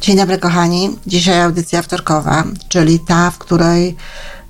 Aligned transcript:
Dzień 0.00 0.16
dobry, 0.16 0.38
kochani. 0.38 0.98
Dzisiaj 1.06 1.40
audycja 1.40 1.82
wtorkowa, 1.82 2.44
czyli 2.68 3.00
ta, 3.00 3.30
w 3.30 3.38
której 3.38 3.96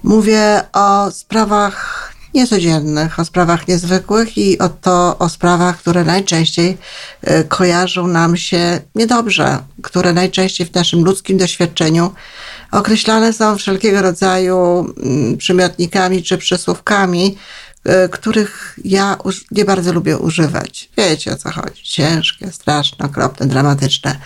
mówię 0.03 0.62
o 0.73 1.11
sprawach 1.11 2.11
niecodziennych, 2.35 3.19
o 3.19 3.25
sprawach 3.25 3.69
niezwykłych 3.69 4.39
i 4.39 4.59
o 4.59 4.69
to 4.69 5.19
o 5.19 5.29
sprawach, 5.29 5.79
które 5.79 6.05
najczęściej 6.05 6.79
y, 7.29 7.45
kojarzą 7.48 8.07
nam 8.07 8.37
się 8.37 8.81
niedobrze, 8.95 9.59
które 9.83 10.12
najczęściej 10.12 10.67
w 10.67 10.75
naszym 10.75 11.05
ludzkim 11.05 11.39
doświadczeniu 11.39 12.12
określane 12.73 13.33
są 13.33 13.57
wszelkiego 13.57 14.03
rodzaju 14.03 14.87
mm, 15.03 15.37
przymiotnikami 15.37 16.23
czy 16.23 16.39
przysłówkami, 16.39 17.39
których 18.11 18.79
ja 18.84 19.16
nie 19.51 19.65
bardzo 19.65 19.92
lubię 19.92 20.19
używać. 20.19 20.89
Wiecie 20.97 21.33
o 21.33 21.36
co 21.36 21.50
chodzi. 21.50 21.83
Ciężkie, 21.83 22.53
straszne, 22.53 23.06
okropne, 23.06 23.47
dramatyczne. 23.47 24.17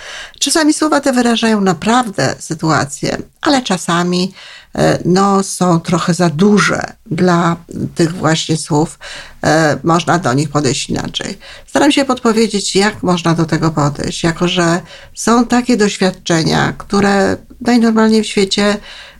Czasami 0.41 0.73
słowa 0.73 1.01
te 1.01 1.13
wyrażają 1.13 1.61
naprawdę 1.61 2.35
sytuację, 2.39 3.19
ale 3.41 3.63
czasami 3.63 4.33
E, 4.75 4.99
no, 5.05 5.43
są 5.43 5.81
trochę 5.81 6.15
za 6.15 6.31
duże 6.31 6.93
dla 7.07 7.57
tych 7.95 8.13
właśnie 8.13 8.57
słów. 8.57 8.99
E, 9.45 9.79
można 9.85 10.19
do 10.19 10.33
nich 10.33 10.49
podejść 10.49 10.91
inaczej. 10.91 11.39
Staram 11.67 11.93
się 11.93 12.05
podpowiedzieć, 12.05 12.77
jak 12.77 13.03
można 13.03 13.35
do 13.35 13.45
tego 13.45 13.71
podejść, 13.71 14.25
jako 14.25 14.49
że 14.49 14.81
są 15.15 15.47
takie 15.47 15.77
doświadczenia, 15.77 16.73
które 16.79 17.37
najnormalniej 17.61 18.23
w 18.23 18.27
świecie 18.27 18.77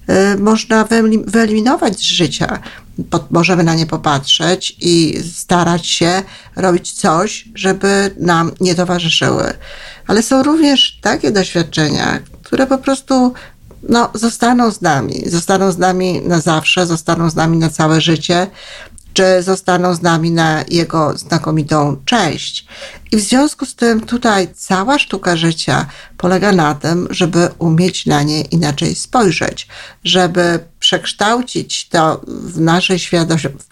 e, 0.07 0.37
można 0.37 0.89
wyeliminować 1.27 1.99
z 1.99 2.03
życia. 2.03 2.59
Możemy 3.31 3.65
na 3.65 3.75
nie 3.75 3.87
popatrzeć 3.87 4.77
i 4.81 5.23
starać 5.35 5.87
się 5.87 6.23
robić 6.57 6.93
coś, 6.93 7.49
żeby 7.55 8.15
nam 8.19 8.53
nie 8.61 8.75
towarzyszyły. 8.75 9.53
Ale 10.07 10.23
są 10.23 10.43
również 10.43 10.99
takie 11.03 11.31
doświadczenia, 11.31 12.19
które 12.43 12.67
po 12.67 12.79
prostu 12.79 13.33
no, 13.89 14.11
zostaną 14.15 14.71
z 14.71 14.81
nami. 14.81 15.23
Zostaną 15.27 15.73
z 15.73 15.79
nami 15.79 16.23
na 16.25 16.41
zawsze, 16.41 16.87
zostaną 16.87 17.31
z 17.31 17.35
nami 17.35 17.59
na 17.59 17.71
całe 17.71 18.01
życie, 18.01 18.47
czy 19.15 19.43
zostaną 19.43 19.95
z 19.95 20.03
nami 20.03 20.31
na 20.31 20.65
jego 20.69 21.19
znakomitą 21.19 21.97
część. 22.05 22.67
I 23.13 23.17
w 23.17 23.21
związku 23.21 23.67
z 23.67 23.75
tym 23.75 24.01
tutaj 24.01 24.49
cała 24.55 24.99
sztuka 24.99 25.37
życia 25.37 25.87
polega 26.17 26.53
na 26.53 26.75
tym, 26.75 27.09
żeby 27.11 27.49
umieć 27.59 28.07
na 28.07 28.23
nie 28.23 28.41
inaczej 28.41 28.95
spojrzeć, 28.95 29.69
żeby 30.05 30.59
przekształcić 30.79 31.89
to 31.89 32.21
w 32.27 32.61
naszej 32.61 32.99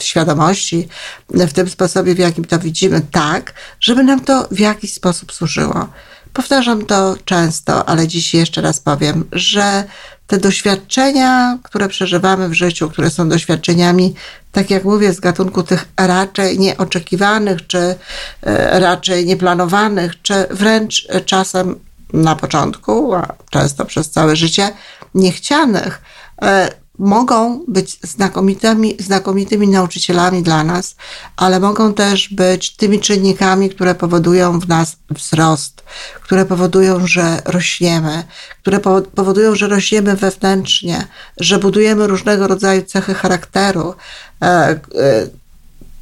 świadomości, 0.01 0.89
w 1.29 1.53
tym 1.53 1.69
sposobie, 1.69 2.15
w 2.15 2.19
jakim 2.19 2.45
to 2.45 2.59
widzimy, 2.59 3.01
tak, 3.01 3.55
żeby 3.81 4.05
nam 4.05 4.21
to 4.21 4.49
w 4.51 4.59
jakiś 4.59 4.95
sposób 4.95 5.33
służyło. 5.33 5.89
Powtarzam 6.33 6.87
to 6.87 7.17
często, 7.25 7.89
ale 7.89 8.09
dziś 8.09 8.35
jeszcze 8.35 8.61
raz 8.61 8.81
powiem, 8.81 9.25
że 9.33 9.85
te 10.33 10.39
doświadczenia, 10.39 11.59
które 11.63 11.89
przeżywamy 11.89 12.49
w 12.49 12.55
życiu, 12.55 12.91
które 12.91 13.11
są 13.11 13.29
doświadczeniami, 13.29 14.15
tak 14.53 14.71
jak 14.71 14.85
mówię, 14.85 15.13
z 15.13 15.21
gatunku 15.21 15.63
tych 15.63 15.89
raczej 15.97 16.59
nieoczekiwanych, 16.59 17.67
czy 17.67 17.79
e, 17.79 18.81
raczej 18.81 19.27
nieplanowanych, 19.27 20.23
czy 20.23 20.47
wręcz 20.51 21.09
czasem 21.27 21.81
na 22.13 22.37
początku, 22.37 23.15
a 23.15 23.35
często 23.51 23.85
przez 23.85 24.11
całe 24.11 24.37
życie, 24.37 24.73
niechcianych, 25.15 26.03
e, 26.43 26.69
mogą 27.03 27.65
być 27.69 27.99
znakomitymi, 28.03 28.97
znakomitymi 28.99 29.69
nauczycielami 29.69 30.43
dla 30.43 30.65
nas, 30.65 30.97
ale 31.37 31.61
mogą 31.61 31.95
też 31.95 32.29
być 32.35 32.77
tymi 32.77 33.01
czynnikami, 33.01 33.71
które 33.71 33.95
powodują 33.95 34.61
w 34.61 34.69
nas 34.69 34.97
wzrost, 35.11 35.83
które 36.23 36.45
powodują, 36.45 37.07
że 37.07 37.43
rośniemy, 37.45 38.25
które 38.61 38.81
powodują, 39.15 39.55
że 39.55 39.69
rośniemy 39.69 40.17
wewnętrznie, 40.17 41.07
że 41.37 41.59
budujemy 41.59 42.07
różnego 42.07 42.47
rodzaju 42.47 42.83
cechy 42.83 43.15
charakteru. 43.15 43.95
E, 44.43 44.47
e, 44.47 44.79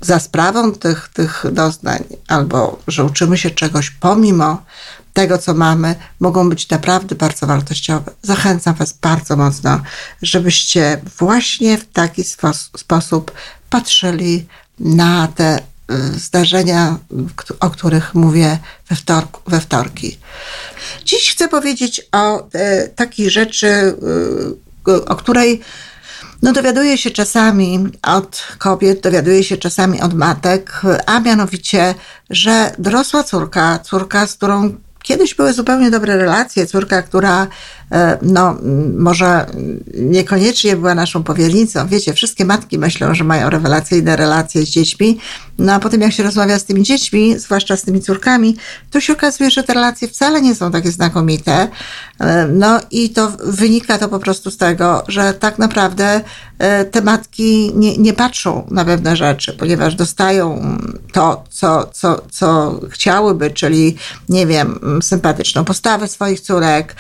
za 0.01 0.19
sprawą 0.19 0.73
tych, 0.73 1.09
tych 1.09 1.45
doznań, 1.53 2.05
albo 2.29 2.79
że 2.89 3.05
uczymy 3.05 3.39
się 3.39 3.51
czegoś 3.51 3.91
pomimo 3.91 4.63
tego, 5.13 5.39
co 5.39 5.55
mamy, 5.55 5.95
mogą 6.21 6.49
być 6.49 6.69
naprawdę 6.69 7.15
bardzo 7.15 7.47
wartościowe. 7.47 8.13
Zachęcam 8.23 8.75
Was 8.75 8.93
bardzo 8.93 9.37
mocno, 9.37 9.81
żebyście 10.23 11.01
właśnie 11.19 11.79
w 11.79 11.89
taki 11.93 12.25
sposób 12.77 13.33
patrzyli 13.71 14.47
na 14.81 15.29
te 15.29 15.59
y, 15.59 16.19
zdarzenia, 16.19 16.99
o 17.61 17.71
których 17.71 18.15
mówię 18.15 18.59
we, 18.89 18.97
wtorku, 18.97 19.51
we 19.51 19.61
wtorki. 19.61 20.19
Dziś 21.05 21.33
chcę 21.33 21.49
powiedzieć 21.49 22.03
o 22.13 22.49
e, 22.53 22.89
takiej 22.89 23.31
rzeczy, 23.31 23.95
y, 24.89 25.05
o 25.05 25.17
której 25.17 25.61
no 26.43 26.53
dowiaduję 26.53 26.99
się 26.99 27.11
czasami 27.11 27.89
od 28.03 28.47
kobiet, 28.59 29.01
dowiaduję 29.01 29.45
się 29.45 29.57
czasami 29.57 30.01
od 30.01 30.15
matek, 30.15 30.83
a 31.07 31.21
mianowicie, 31.21 31.95
że 32.31 32.75
dorosła 32.79 33.25
córka, 33.25 33.79
córka, 33.79 34.27
z 34.27 34.35
którą 34.35 34.77
kiedyś 35.03 35.35
były 35.35 35.53
zupełnie 35.53 35.91
dobre 35.91 36.17
relacje, 36.17 36.67
córka, 36.67 37.03
która 37.03 37.47
no 38.23 38.57
może 38.99 39.47
niekoniecznie 39.95 40.77
była 40.77 40.95
naszą 40.95 41.23
powiernicą. 41.23 41.89
Wiecie, 41.89 42.15
wszystkie 42.15 42.45
matki 42.45 42.79
myślą, 42.79 43.15
że 43.15 43.25
mają 43.25 43.51
rewelacyjne 43.51 44.17
relacje 44.17 44.63
z 44.63 44.69
dziećmi, 44.69 45.19
no 45.59 45.73
a 45.73 45.81
potem 45.81 46.01
jak 46.01 46.13
się 46.13 46.23
rozmawia 46.23 46.59
z 46.59 46.65
tymi 46.65 46.83
dziećmi, 46.83 47.39
zwłaszcza 47.39 47.77
z 47.77 47.83
tymi 47.83 48.01
córkami, 48.01 48.57
to 48.91 49.01
się 49.01 49.13
okazuje, 49.13 49.51
że 49.51 49.63
te 49.63 49.75
relacje 49.75 50.09
wcale 50.09 50.43
nie 50.43 50.55
są 50.55 50.71
takie 50.73 50.91
znakomite. 50.91 51.69
E, 52.21 52.47
no 52.47 52.81
i 52.91 53.11
to 53.11 53.33
wynika 53.45 53.99
to 53.99 54.09
po 54.09 54.19
prostu 54.19 54.51
z 54.51 54.57
tego, 54.57 55.05
że 55.09 55.35
tak 55.35 55.59
naprawdę 55.59 56.21
e, 56.59 56.85
te 56.85 57.03
matki 57.03 57.73
nie, 57.75 57.97
nie 57.97 58.13
patrzą 58.13 58.67
na 58.71 58.85
pewne 58.85 59.17
rzeczy, 59.17 59.53
ponieważ 59.53 59.95
dostają 59.95 60.63
to, 61.13 61.45
co, 61.51 61.91
co, 61.93 62.23
co 62.31 62.81
chciałyby, 62.91 63.51
czyli 63.51 63.97
nie 64.29 64.47
wiem, 64.47 64.81
sympatyczną 65.03 65.65
postawę 65.65 66.09
swoich 66.09 66.41
córek, 66.41 66.97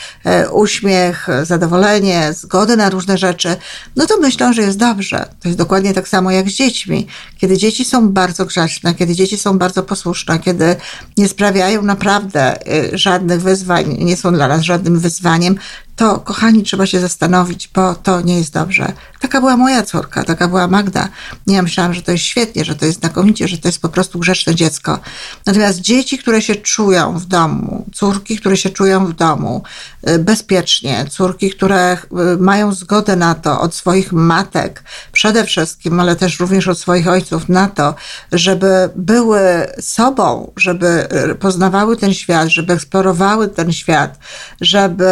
uśmiech, 0.52 0.79
uśmiech, 0.80 1.26
zadowolenie, 1.42 2.32
zgodę 2.32 2.76
na 2.76 2.90
różne 2.90 3.18
rzeczy, 3.18 3.56
no 3.96 4.06
to 4.06 4.18
myślą, 4.18 4.52
że 4.52 4.62
jest 4.62 4.78
dobrze. 4.78 5.28
To 5.40 5.48
jest 5.48 5.58
dokładnie 5.58 5.94
tak 5.94 6.08
samo 6.08 6.30
jak 6.30 6.50
z 6.50 6.54
dziećmi. 6.54 7.06
Kiedy 7.38 7.58
dzieci 7.58 7.84
są 7.84 8.08
bardzo 8.08 8.46
grzeczne, 8.46 8.94
kiedy 8.94 9.14
dzieci 9.14 9.38
są 9.38 9.58
bardzo 9.58 9.82
posłuszne, 9.82 10.38
kiedy 10.38 10.76
nie 11.16 11.28
sprawiają 11.28 11.82
naprawdę 11.82 12.66
y, 12.92 12.98
żadnych 12.98 13.40
wyzwań, 13.40 13.96
nie 13.98 14.16
są 14.16 14.32
dla 14.32 14.48
nas 14.48 14.62
żadnym 14.62 14.98
wyzwaniem, 14.98 15.56
to 16.00 16.18
kochani, 16.18 16.62
trzeba 16.62 16.86
się 16.86 17.00
zastanowić, 17.00 17.70
bo 17.74 17.94
to 17.94 18.20
nie 18.20 18.38
jest 18.38 18.52
dobrze. 18.52 18.92
Taka 19.20 19.40
była 19.40 19.56
moja 19.56 19.82
córka, 19.82 20.24
taka 20.24 20.48
była 20.48 20.68
Magda. 20.68 21.08
Ja 21.46 21.62
myślałam, 21.62 21.94
że 21.94 22.02
to 22.02 22.12
jest 22.12 22.24
świetnie, 22.24 22.64
że 22.64 22.74
to 22.74 22.86
jest 22.86 22.98
znakomicie, 22.98 23.48
że 23.48 23.58
to 23.58 23.68
jest 23.68 23.82
po 23.82 23.88
prostu 23.88 24.18
grzeczne 24.18 24.54
dziecko. 24.54 24.98
Natomiast 25.46 25.80
dzieci, 25.80 26.18
które 26.18 26.42
się 26.42 26.54
czują 26.54 27.18
w 27.18 27.26
domu, 27.26 27.86
córki, 27.94 28.38
które 28.38 28.56
się 28.56 28.70
czują 28.70 29.06
w 29.06 29.12
domu 29.12 29.62
y, 30.08 30.18
bezpiecznie, 30.18 31.06
córki, 31.10 31.50
które 31.50 31.92
y, 31.94 31.98
mają 32.38 32.72
zgodę 32.72 33.16
na 33.16 33.34
to 33.34 33.60
od 33.60 33.74
swoich 33.74 34.12
matek, 34.12 34.82
przede 35.12 35.44
wszystkim, 35.44 36.00
ale 36.00 36.16
też 36.16 36.40
również 36.40 36.68
od 36.68 36.78
swoich 36.78 37.08
ojców, 37.08 37.48
na 37.48 37.68
to, 37.68 37.94
żeby 38.32 38.90
były 38.96 39.40
sobą, 39.80 40.52
żeby 40.56 41.08
y, 41.30 41.34
poznawały 41.34 41.96
ten 41.96 42.14
świat, 42.14 42.48
żeby 42.48 42.72
eksplorowały 42.72 43.48
ten 43.48 43.72
świat, 43.72 44.18
żeby 44.60 45.10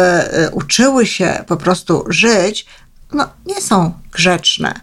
uczyły 0.51 0.78
nauczyły 0.79 1.05
się 1.05 1.43
po 1.47 1.57
prostu 1.57 2.05
żyć, 2.09 2.65
no, 3.13 3.29
nie 3.45 3.61
są 3.61 3.93
grzeczne. 4.11 4.73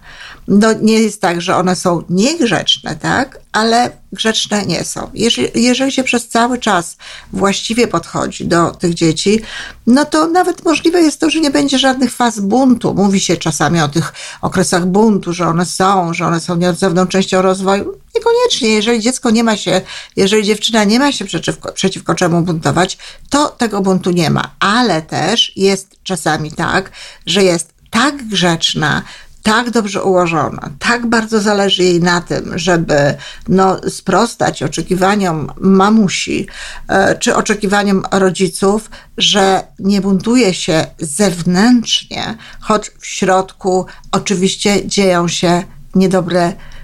No, 0.48 0.68
nie 0.80 1.00
jest 1.00 1.20
tak, 1.20 1.40
że 1.40 1.56
one 1.56 1.76
są 1.76 2.02
niegrzeczne, 2.10 2.96
tak? 2.96 3.40
Ale 3.52 3.90
grzeczne 4.12 4.66
nie 4.66 4.84
są. 4.84 5.10
Jeżeli, 5.14 5.62
jeżeli 5.62 5.92
się 5.92 6.04
przez 6.04 6.28
cały 6.28 6.58
czas 6.58 6.96
właściwie 7.32 7.88
podchodzi 7.88 8.46
do 8.46 8.70
tych 8.70 8.94
dzieci, 8.94 9.40
no 9.86 10.04
to 10.04 10.28
nawet 10.28 10.64
możliwe 10.64 11.00
jest 11.00 11.20
to, 11.20 11.30
że 11.30 11.40
nie 11.40 11.50
będzie 11.50 11.78
żadnych 11.78 12.12
faz 12.12 12.40
buntu. 12.40 12.94
Mówi 12.94 13.20
się 13.20 13.36
czasami 13.36 13.80
o 13.80 13.88
tych 13.88 14.12
okresach 14.42 14.86
buntu, 14.86 15.32
że 15.32 15.46
one 15.46 15.66
są, 15.66 16.14
że 16.14 16.26
one 16.26 16.40
są 16.40 16.56
nieodzowną 16.56 17.06
częścią 17.06 17.42
rozwoju. 17.42 17.98
Niekoniecznie. 18.16 18.68
Jeżeli 18.68 19.00
dziecko 19.00 19.30
nie 19.30 19.44
ma 19.44 19.56
się, 19.56 19.80
jeżeli 20.16 20.44
dziewczyna 20.44 20.84
nie 20.84 20.98
ma 20.98 21.12
się 21.12 21.24
przeciwko, 21.24 21.72
przeciwko 21.72 22.14
czemu 22.14 22.42
buntować, 22.42 22.98
to 23.30 23.48
tego 23.48 23.80
buntu 23.80 24.10
nie 24.10 24.30
ma. 24.30 24.50
Ale 24.60 25.02
też 25.02 25.52
jest 25.56 25.96
czasami 26.02 26.52
tak, 26.52 26.90
że 27.26 27.42
jest 27.42 27.72
tak 27.90 28.28
grzeczna, 28.28 29.02
tak 29.42 29.70
dobrze 29.70 30.02
ułożona, 30.02 30.70
tak 30.78 31.06
bardzo 31.06 31.40
zależy 31.40 31.82
jej 31.82 32.00
na 32.00 32.20
tym, 32.20 32.58
żeby 32.58 33.14
no, 33.48 33.80
sprostać 33.88 34.62
oczekiwaniom 34.62 35.52
mamusi 35.60 36.46
e, 36.88 37.18
czy 37.18 37.36
oczekiwaniom 37.36 38.02
rodziców, 38.12 38.90
że 39.18 39.62
nie 39.78 40.00
buntuje 40.00 40.54
się 40.54 40.86
zewnętrznie, 40.98 42.36
choć 42.60 42.90
w 43.00 43.06
środku 43.06 43.86
oczywiście 44.12 44.86
dzieją 44.86 45.28
się 45.28 45.62
niedobre 45.94 46.52
E, 46.52 46.75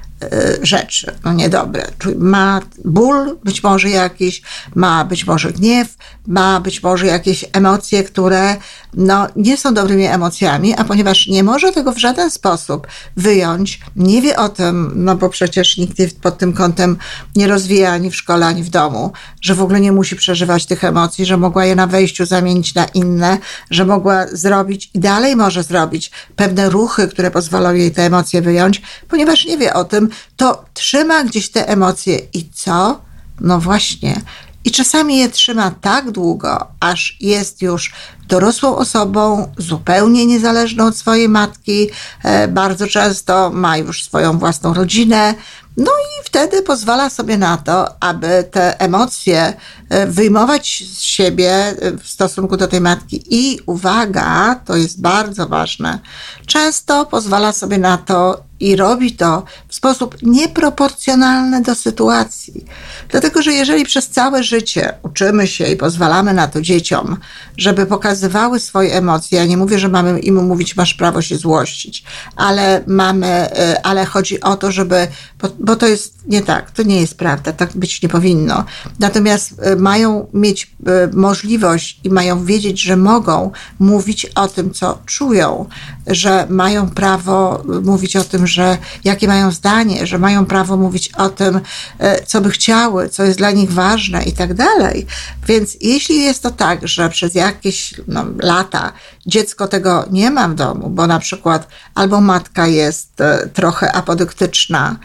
rzeczy, 0.62 1.12
no 1.24 1.32
niedobre. 1.32 1.86
Ma 2.18 2.60
ból, 2.84 3.38
być 3.44 3.62
może 3.62 3.90
jakiś, 3.90 4.42
ma 4.74 5.04
być 5.04 5.26
może 5.26 5.52
gniew, 5.52 5.96
ma 6.26 6.60
być 6.60 6.82
może 6.82 7.06
jakieś 7.06 7.44
emocje, 7.52 8.04
które 8.04 8.56
no, 8.94 9.26
nie 9.36 9.56
są 9.56 9.74
dobrymi 9.74 10.04
emocjami, 10.04 10.74
a 10.74 10.84
ponieważ 10.84 11.26
nie 11.26 11.42
może 11.42 11.72
tego 11.72 11.92
w 11.92 11.98
żaden 11.98 12.30
sposób 12.30 12.86
wyjąć, 13.16 13.80
nie 13.96 14.22
wie 14.22 14.36
o 14.36 14.48
tym, 14.48 14.92
no 14.94 15.16
bo 15.16 15.28
przecież 15.28 15.76
nikt 15.76 16.20
pod 16.22 16.38
tym 16.38 16.52
kątem 16.52 16.96
nie 17.36 17.46
rozwija 17.46 17.92
ani 17.92 18.10
w 18.10 18.16
szkole, 18.16 18.46
ani 18.46 18.62
w 18.62 18.70
domu, 18.70 19.12
że 19.40 19.54
w 19.54 19.62
ogóle 19.62 19.80
nie 19.80 19.92
musi 19.92 20.16
przeżywać 20.16 20.66
tych 20.66 20.84
emocji, 20.84 21.26
że 21.26 21.36
mogła 21.36 21.64
je 21.64 21.76
na 21.76 21.86
wejściu 21.86 22.26
zamienić 22.26 22.74
na 22.74 22.84
inne, 22.84 23.38
że 23.70 23.84
mogła 23.84 24.26
zrobić 24.32 24.90
i 24.94 24.98
dalej 24.98 25.36
może 25.36 25.62
zrobić 25.62 26.10
pewne 26.36 26.70
ruchy, 26.70 27.08
które 27.08 27.30
pozwolą 27.30 27.74
jej 27.74 27.90
te 27.90 28.02
emocje 28.02 28.42
wyjąć, 28.42 28.82
ponieważ 29.08 29.44
nie 29.44 29.58
wie 29.58 29.74
o 29.74 29.84
tym, 29.84 30.08
to 30.36 30.64
trzyma 30.74 31.24
gdzieś 31.24 31.50
te 31.50 31.68
emocje 31.68 32.18
i 32.32 32.50
co? 32.54 33.00
No 33.40 33.60
właśnie. 33.60 34.20
I 34.64 34.70
czasami 34.70 35.18
je 35.18 35.28
trzyma 35.28 35.70
tak 35.80 36.10
długo, 36.10 36.66
aż 36.80 37.16
jest 37.20 37.62
już 37.62 37.92
dorosłą 38.28 38.76
osobą, 38.76 39.52
zupełnie 39.58 40.26
niezależną 40.26 40.86
od 40.86 40.96
swojej 40.96 41.28
matki, 41.28 41.90
e, 42.22 42.48
bardzo 42.48 42.86
często 42.86 43.50
ma 43.50 43.76
już 43.76 44.04
swoją 44.04 44.38
własną 44.38 44.74
rodzinę, 44.74 45.34
no 45.76 45.90
i 45.90 46.24
wtedy 46.24 46.62
pozwala 46.62 47.10
sobie 47.10 47.38
na 47.38 47.56
to, 47.56 48.02
aby 48.02 48.44
te 48.50 48.80
emocje 48.80 49.52
e, 49.88 50.06
wyjmować 50.06 50.84
z 50.92 51.00
siebie 51.00 51.52
e, 51.52 51.74
w 51.98 52.06
stosunku 52.06 52.56
do 52.56 52.68
tej 52.68 52.80
matki. 52.80 53.24
I 53.30 53.60
uwaga, 53.66 54.60
to 54.64 54.76
jest 54.76 55.00
bardzo 55.00 55.48
ważne, 55.48 55.98
często 56.46 57.06
pozwala 57.06 57.52
sobie 57.52 57.78
na 57.78 57.98
to 57.98 58.44
i 58.62 58.76
robi 58.76 59.12
to 59.12 59.42
w 59.68 59.74
sposób 59.74 60.16
nieproporcjonalny 60.22 61.62
do 61.62 61.74
sytuacji. 61.74 62.64
Dlatego, 63.08 63.42
że 63.42 63.52
jeżeli 63.52 63.84
przez 63.84 64.08
całe 64.08 64.42
życie 64.42 64.94
uczymy 65.02 65.46
się 65.46 65.66
i 65.66 65.76
pozwalamy 65.76 66.34
na 66.34 66.48
to 66.48 66.60
dzieciom, 66.60 67.16
żeby 67.56 67.86
pokazywały 67.86 68.60
swoje 68.60 68.94
emocje, 68.94 69.38
ja 69.38 69.44
nie 69.44 69.56
mówię, 69.56 69.78
że 69.78 69.88
mamy 69.88 70.20
im 70.20 70.46
mówić, 70.46 70.76
masz 70.76 70.94
prawo 70.94 71.22
się 71.22 71.36
złościć, 71.36 72.04
ale 72.36 72.82
mamy, 72.86 73.48
y, 73.50 73.82
ale 73.82 74.04
chodzi 74.04 74.40
o 74.40 74.56
to, 74.56 74.72
żeby, 74.72 75.08
bo, 75.42 75.48
bo 75.58 75.76
to 75.76 75.86
jest 75.86 76.14
nie 76.26 76.42
tak, 76.42 76.70
to 76.70 76.82
nie 76.82 77.00
jest 77.00 77.18
prawda, 77.18 77.52
tak 77.52 77.76
być 77.76 78.02
nie 78.02 78.08
powinno. 78.08 78.64
Natomiast 78.98 79.52
y, 79.52 79.76
mają 79.76 80.26
mieć 80.34 80.70
y, 81.12 81.16
możliwość 81.16 82.00
i 82.04 82.10
mają 82.10 82.44
wiedzieć, 82.44 82.82
że 82.82 82.96
mogą 82.96 83.50
mówić 83.78 84.26
o 84.26 84.48
tym, 84.48 84.70
co 84.70 84.98
czują, 85.06 85.66
że 86.06 86.46
mają 86.50 86.90
prawo 86.90 87.64
mówić 87.82 88.16
o 88.16 88.24
tym, 88.24 88.46
że 88.52 88.78
jakie 89.04 89.28
mają 89.28 89.50
zdanie, 89.50 90.06
że 90.06 90.18
mają 90.18 90.46
prawo 90.46 90.76
mówić 90.76 91.12
o 91.12 91.28
tym, 91.28 91.60
e, 91.98 92.22
co 92.26 92.40
by 92.40 92.50
chciały, 92.50 93.08
co 93.08 93.24
jest 93.24 93.38
dla 93.38 93.50
nich 93.50 93.72
ważne 93.72 94.22
i 94.22 94.32
tak 94.32 94.54
dalej. 94.54 95.06
Więc 95.46 95.76
jeśli 95.80 96.22
jest 96.22 96.42
to 96.42 96.50
tak, 96.50 96.88
że 96.88 97.08
przez 97.08 97.34
jakieś 97.34 97.94
no, 98.08 98.24
lata 98.38 98.92
dziecko 99.26 99.68
tego 99.68 100.04
nie 100.10 100.30
ma 100.30 100.48
w 100.48 100.54
domu, 100.54 100.90
bo 100.90 101.06
na 101.06 101.18
przykład 101.18 101.68
albo 101.94 102.20
matka 102.20 102.66
jest 102.66 103.20
e, 103.20 103.48
trochę 103.54 103.92
apodyktyczna, 103.92 104.96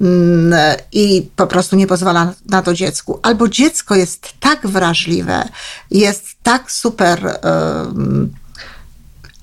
mm, 0.00 0.76
i 0.92 1.28
po 1.36 1.46
prostu 1.46 1.76
nie 1.76 1.86
pozwala 1.86 2.32
na 2.48 2.62
to 2.62 2.74
dziecku. 2.74 3.20
Albo 3.22 3.48
dziecko 3.48 3.94
jest 3.94 4.32
tak 4.40 4.66
wrażliwe, 4.66 5.48
jest 5.90 6.26
tak 6.42 6.72
super 6.72 7.38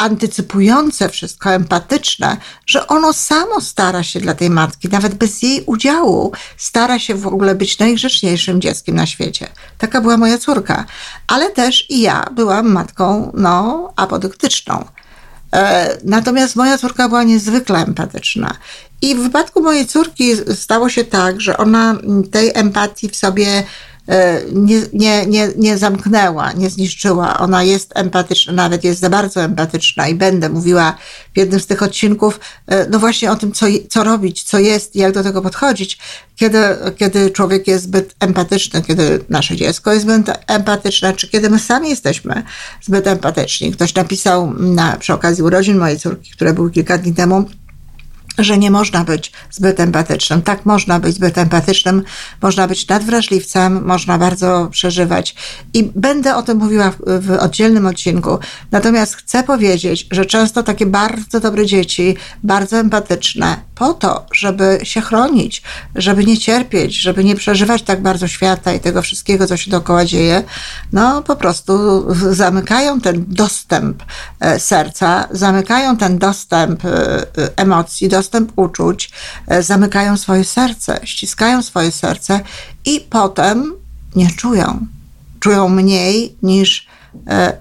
antycypujące 0.04 1.10
wszystko, 1.10 1.54
empatyczne, 1.54 2.38
że 2.66 2.88
ono 2.88 3.14
samo 3.14 3.62
stara 3.62 4.04
się 4.04 4.20
dla 4.20 4.34
tej 4.34 4.50
matki, 4.50 4.90
nawet 4.90 5.14
bez 5.14 5.42
jej 5.42 5.64
udziału, 5.66 6.32
stara 6.58 7.00
się 7.00 7.16
w 7.16 7.28
ogóle 7.28 7.56
być 7.56 7.80
najgrzeczniejszym 7.80 8.62
dzieckiem 8.62 8.96
na 8.96 9.06
świecie. 9.06 9.48
Taka 9.78 10.02
była 10.02 10.18
moja 10.18 10.38
córka. 10.38 10.86
Ale 11.28 11.52
też 11.52 11.90
i 11.90 12.02
ja 12.02 12.26
byłam 12.36 12.72
matką, 12.72 13.32
no, 13.34 13.94
apodyktyczną. 13.96 14.86
E, 15.54 15.98
natomiast 16.04 16.56
moja 16.56 16.78
córka 16.78 17.10
była 17.10 17.24
niezwykle 17.24 17.80
empatyczna. 17.80 18.58
I 19.02 19.16
w 19.16 19.20
wypadku 19.20 19.62
mojej 19.64 19.88
córki 19.88 20.32
stało 20.56 20.90
się 20.90 21.04
tak, 21.04 21.42
że 21.42 21.58
ona 21.58 21.96
tej 22.32 22.52
empatii 22.54 23.10
w 23.10 23.16
sobie 23.16 23.64
nie, 24.54 24.82
nie, 24.94 25.26
nie, 25.26 25.50
nie 25.58 25.78
zamknęła, 25.78 26.52
nie 26.52 26.70
zniszczyła. 26.70 27.38
Ona 27.38 27.64
jest 27.64 27.92
empatyczna, 27.96 28.54
nawet 28.54 28.84
jest 28.84 29.00
za 29.00 29.10
bardzo 29.10 29.42
empatyczna 29.42 30.08
i 30.08 30.16
będę 30.16 30.50
mówiła 30.50 30.98
w 31.34 31.38
jednym 31.38 31.60
z 31.60 31.68
tych 31.68 31.84
odcinków, 31.84 32.40
e, 32.68 32.90
no 32.90 33.00
właśnie 33.00 33.32
o 33.32 33.36
tym, 33.36 33.52
co, 33.52 33.66
co 33.90 34.04
robić, 34.04 34.44
co 34.44 34.60
jest 34.60 34.96
i 34.96 35.00
jak 35.00 35.14
do 35.14 35.24
tego 35.24 35.42
podchodzić, 35.42 35.98
kiedy, 36.36 36.58
kiedy 36.98 37.32
człowiek 37.32 37.68
jest 37.68 37.84
zbyt 37.84 38.16
empatyczny, 38.20 38.82
kiedy 38.82 39.26
nasze 39.30 39.56
dziecko 39.56 39.94
jest 39.94 40.06
zbyt 40.06 40.28
empatyczne, 40.48 41.14
czy 41.14 41.30
kiedy 41.30 41.50
my 41.50 41.60
sami 41.60 41.90
jesteśmy 41.90 42.44
zbyt 42.82 43.08
empatyczni. 43.08 43.72
Ktoś 43.72 43.96
napisał 43.96 44.54
na, 44.54 44.98
przy 44.98 45.14
okazji 45.14 45.44
urodzin 45.44 45.78
mojej 45.78 46.00
córki, 46.00 46.32
które 46.32 46.54
były 46.54 46.72
kilka 46.72 46.98
dni 46.98 47.14
temu, 47.14 47.46
że 48.38 48.58
nie 48.58 48.72
można 48.72 49.04
być 49.04 49.32
zbyt 49.52 49.80
empatycznym. 49.80 50.42
Tak, 50.42 50.66
można 50.66 51.00
być 51.00 51.16
zbyt 51.16 51.38
empatycznym, 51.38 52.04
można 52.42 52.68
być 52.68 52.88
nadwrażliwcem, 52.88 53.86
można 53.86 54.18
bardzo 54.18 54.68
przeżywać. 54.72 55.36
I 55.74 55.84
będę 55.96 56.36
o 56.36 56.44
tym 56.44 56.58
mówiła 56.58 56.92
w, 56.92 56.98
w 57.26 57.32
oddzielnym 57.32 57.86
odcinku. 57.86 58.40
Natomiast 58.72 59.16
chcę 59.16 59.44
powiedzieć, 59.44 60.08
że 60.12 60.26
często 60.26 60.64
takie 60.64 60.86
bardzo 60.86 61.40
dobre 61.40 61.66
dzieci, 61.66 62.16
bardzo 62.44 62.78
empatyczne, 62.78 63.58
po 63.76 63.94
to, 63.94 64.26
żeby 64.34 64.80
się 64.84 65.02
chronić, 65.02 65.62
żeby 65.96 66.26
nie 66.26 66.38
cierpieć, 66.38 66.96
żeby 66.96 67.24
nie 67.24 67.36
przeżywać 67.36 67.82
tak 67.82 68.02
bardzo 68.02 68.28
świata 68.28 68.74
i 68.74 68.80
tego 68.80 69.02
wszystkiego, 69.02 69.48
co 69.48 69.58
się 69.58 69.72
dookoła 69.72 70.06
dzieje, 70.06 70.44
no 70.94 71.22
po 71.22 71.36
prostu 71.36 72.06
zamykają 72.34 73.02
ten 73.02 73.26
dostęp 73.28 74.04
e, 74.40 74.60
serca, 74.60 75.28
zamykają 75.32 75.98
ten 75.98 76.18
dostęp 76.18 76.86
e, 76.86 76.90
e, 76.90 77.26
emocji, 77.56 78.10
dostęp 78.10 78.23
uczuć, 78.56 79.12
zamykają 79.60 80.18
swoje 80.18 80.44
serce, 80.44 81.00
ściskają 81.04 81.62
swoje 81.62 81.92
serce 81.92 82.40
i 82.86 83.00
potem 83.10 83.74
nie 84.16 84.32
czują. 84.32 84.88
Czują 85.40 85.70
mniej 85.70 86.36
niż, 86.42 86.88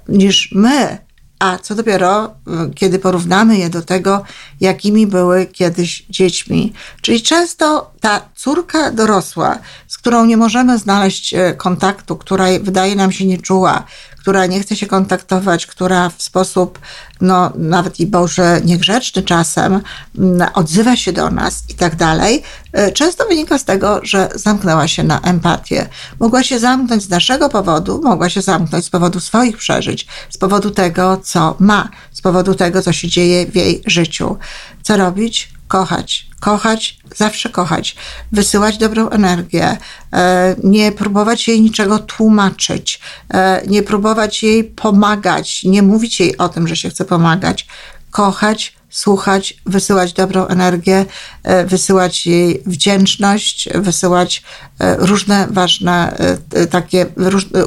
niż 0.09 0.52
my 0.52 0.99
a 1.42 1.59
co 1.59 1.75
dopiero, 1.75 2.35
y, 2.71 2.75
kiedy 2.75 2.99
porównamy 2.99 3.59
je 3.59 3.71
do 3.71 3.83
tego, 3.83 4.25
jakimi 4.61 5.07
były 5.07 5.47
kiedyś 5.47 6.07
dziećmi. 6.11 6.73
Czyli 7.00 7.23
często 7.23 7.90
ta 8.00 8.21
córka 8.35 8.90
dorosła, 8.90 9.59
z 9.88 9.99
którą 9.99 10.25
nie 10.25 10.37
możemy 10.37 10.78
znaleźć 10.78 11.35
e, 11.35 11.54
kontaktu, 11.54 12.16
która 12.16 12.47
wydaje 12.61 12.97
nam 12.97 13.12
się 13.12 13.26
nieczuła, 13.26 13.85
która 14.23 14.47
nie 14.47 14.61
chce 14.61 14.76
się 14.76 14.87
kontaktować, 14.87 15.67
która 15.67 16.09
w 16.09 16.23
sposób, 16.23 16.79
no 17.21 17.52
nawet 17.57 18.00
i 18.00 18.07
Boże, 18.07 18.61
niegrzeczny 18.64 19.23
czasem 19.23 19.81
mm, 20.19 20.49
odzywa 20.55 20.97
się 20.97 21.12
do 21.12 21.31
nas 21.31 21.64
i 21.69 21.75
tak 21.75 21.97
dalej, 21.97 22.43
e, 22.73 22.93
często 22.93 23.25
wynika 23.29 23.59
z 23.59 23.64
tego, 23.64 24.00
że 24.02 24.29
zamknęła 24.35 24.88
się 24.88 25.02
na 25.02 25.21
empatię. 25.21 25.88
Mogła 26.21 26.43
się 26.43 26.59
zamknąć 26.59 27.02
z 27.02 27.09
naszego 27.09 27.49
powodu, 27.49 28.00
mogła 28.05 28.29
się 28.29 28.43
zamknąć 28.43 28.85
z 28.85 28.91
powodu 28.91 29.21
swoich 29.21 29.57
przeżyć, 29.57 30.07
z 30.31 30.38
powodu 30.38 30.71
tego, 30.71 31.21
co 31.25 31.57
ma, 31.59 31.88
z 32.12 32.21
powodu 32.21 32.55
tego, 32.55 32.83
co 32.83 32.93
się 32.93 33.09
dzieje 33.09 33.47
w 33.47 33.57
jej 33.57 33.83
życiu. 33.87 34.37
Co 34.83 34.97
robić? 34.97 35.52
Kochać, 35.73 36.26
kochać, 36.41 36.99
zawsze 37.17 37.49
kochać, 37.49 37.97
wysyłać 38.33 38.79
dobrą 38.79 39.09
energię, 39.09 39.76
e, 40.12 40.57
nie 40.64 40.93
próbować 40.93 41.49
jej 41.49 41.61
niczego 41.61 41.99
tłumaczyć, 41.99 43.00
e, 43.35 43.62
nie 43.67 43.83
próbować 43.83 44.43
jej 44.43 44.64
pomagać, 44.64 45.64
nie 45.64 45.83
mówić 45.83 46.21
jej 46.21 46.38
o 46.38 46.49
tym, 46.49 46.69
że 46.69 46.76
się 46.76 46.91
chce 46.91 47.05
pomagać, 47.05 47.67
kochać 48.11 48.76
słuchać, 48.93 49.55
wysyłać 49.67 50.13
dobrą 50.13 50.47
energię, 50.47 51.07
e, 51.43 51.65
wysyłać 51.65 52.27
jej 52.27 52.63
wdzięczność, 52.67 53.69
wysyłać 53.75 54.43
e, 54.79 54.97
różne 54.97 55.47
ważne 55.51 56.17
e, 56.55 56.67
takie 56.67 57.07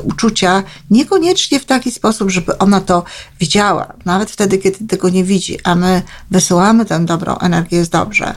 uczucia, 0.04 0.64
niekoniecznie 0.90 1.60
w 1.60 1.66
taki 1.66 1.92
sposób, 1.92 2.30
żeby 2.32 2.58
ona 2.58 2.82
to 2.82 3.04
widziała, 3.40 3.94
nawet 4.06 4.32
wtedy, 4.32 4.58
kiedy 4.58 4.88
tego 4.88 5.10
nie 5.10 5.24
widzi, 5.24 5.58
a 5.64 5.76
my 5.76 6.02
wysyłamy 6.32 6.86
tę 6.86 7.06
dobrą 7.06 7.38
energię, 7.38 7.78
jest 7.78 7.92
dobrze. 7.92 8.36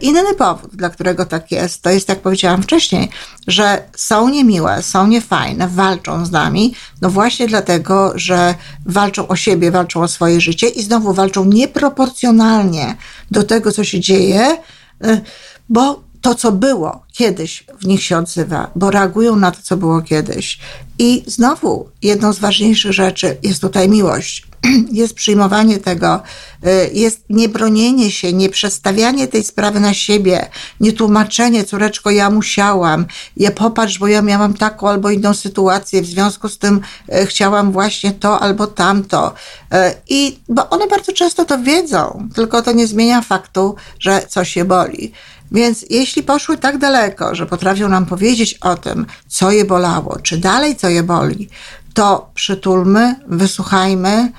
Inny 0.00 0.34
powód, 0.34 0.76
dla 0.76 0.90
którego 0.90 1.26
tak 1.26 1.50
jest, 1.50 1.82
to 1.82 1.90
jest, 1.90 2.08
jak 2.08 2.20
powiedziałam 2.20 2.62
wcześniej, 2.62 3.08
że 3.46 3.82
są 3.96 4.28
niemiłe, 4.28 4.82
są 4.82 5.06
niefajne, 5.06 5.68
walczą 5.68 6.26
z 6.26 6.30
nami, 6.30 6.74
no 7.00 7.10
właśnie 7.10 7.46
dlatego, 7.46 8.12
że 8.14 8.54
walczą 8.86 9.28
o 9.28 9.36
siebie, 9.36 9.70
walczą 9.70 10.02
o 10.02 10.08
swoje 10.08 10.40
życie 10.40 10.68
i 10.68 10.82
znowu 10.82 11.14
walczą 11.14 11.44
nieproporcjonalnie 11.44 12.96
do 13.30 13.42
tego, 13.42 13.72
co 13.72 13.84
się 13.84 14.00
dzieje, 14.00 14.58
y, 15.06 15.20
bo 15.68 16.02
to, 16.20 16.34
co 16.34 16.52
było 16.52 17.02
kiedyś, 17.12 17.64
w 17.80 17.86
nich 17.86 18.02
się 18.02 18.18
odzywa, 18.18 18.70
bo 18.76 18.90
reagują 18.90 19.36
na 19.36 19.50
to, 19.50 19.62
co 19.62 19.76
było 19.76 20.02
kiedyś. 20.02 20.58
I 20.98 21.24
znowu 21.26 21.88
jedną 22.02 22.32
z 22.32 22.38
ważniejszych 22.38 22.92
rzeczy 22.92 23.36
jest 23.42 23.60
tutaj 23.60 23.88
miłość. 23.88 24.51
Jest 24.92 25.14
przyjmowanie 25.14 25.78
tego, 25.78 26.22
y, 26.66 26.90
jest 26.92 27.24
niebronienie 27.30 28.10
się, 28.10 28.32
nie 28.32 28.48
przestawianie 28.48 29.28
tej 29.28 29.44
sprawy 29.44 29.80
na 29.80 29.94
siebie, 29.94 30.50
nie 30.80 30.92
tłumaczenie, 30.92 31.64
córeczko, 31.64 32.10
ja 32.10 32.30
musiałam, 32.30 33.06
ja 33.36 33.50
popatrz, 33.50 33.98
bo 33.98 34.06
ja 34.06 34.22
miałam 34.22 34.54
taką 34.54 34.88
albo 34.88 35.10
inną 35.10 35.34
sytuację, 35.34 36.02
w 36.02 36.06
związku 36.06 36.48
z 36.48 36.58
tym 36.58 36.80
y, 37.14 37.26
chciałam 37.26 37.72
właśnie 37.72 38.12
to 38.12 38.40
albo 38.40 38.66
tamto. 38.66 39.34
Y, 39.74 39.76
I 40.08 40.38
bo 40.48 40.70
one 40.70 40.86
bardzo 40.86 41.12
często 41.12 41.44
to 41.44 41.58
wiedzą, 41.58 42.28
tylko 42.34 42.62
to 42.62 42.72
nie 42.72 42.86
zmienia 42.86 43.22
faktu, 43.22 43.74
że 43.98 44.22
coś 44.28 44.52
się 44.52 44.64
boli. 44.64 45.12
Więc 45.52 45.84
jeśli 45.90 46.22
poszły 46.22 46.58
tak 46.58 46.78
daleko, 46.78 47.34
że 47.34 47.46
potrafią 47.46 47.88
nam 47.88 48.06
powiedzieć 48.06 48.54
o 48.54 48.74
tym, 48.74 49.06
co 49.28 49.50
je 49.50 49.64
bolało, 49.64 50.18
czy 50.22 50.38
dalej 50.38 50.76
co 50.76 50.88
je 50.88 51.02
boli, 51.02 51.48
to 51.94 52.30
przytulmy, 52.34 53.14
wysłuchajmy, 53.28 54.32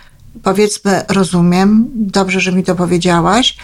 powiedzmy, 0.44 1.02
rozumiem, 1.08 1.86
dobrze, 1.96 2.40
że 2.40 2.52
mi 2.52 2.64
to 2.64 2.76
powiedziałaś 2.76 3.58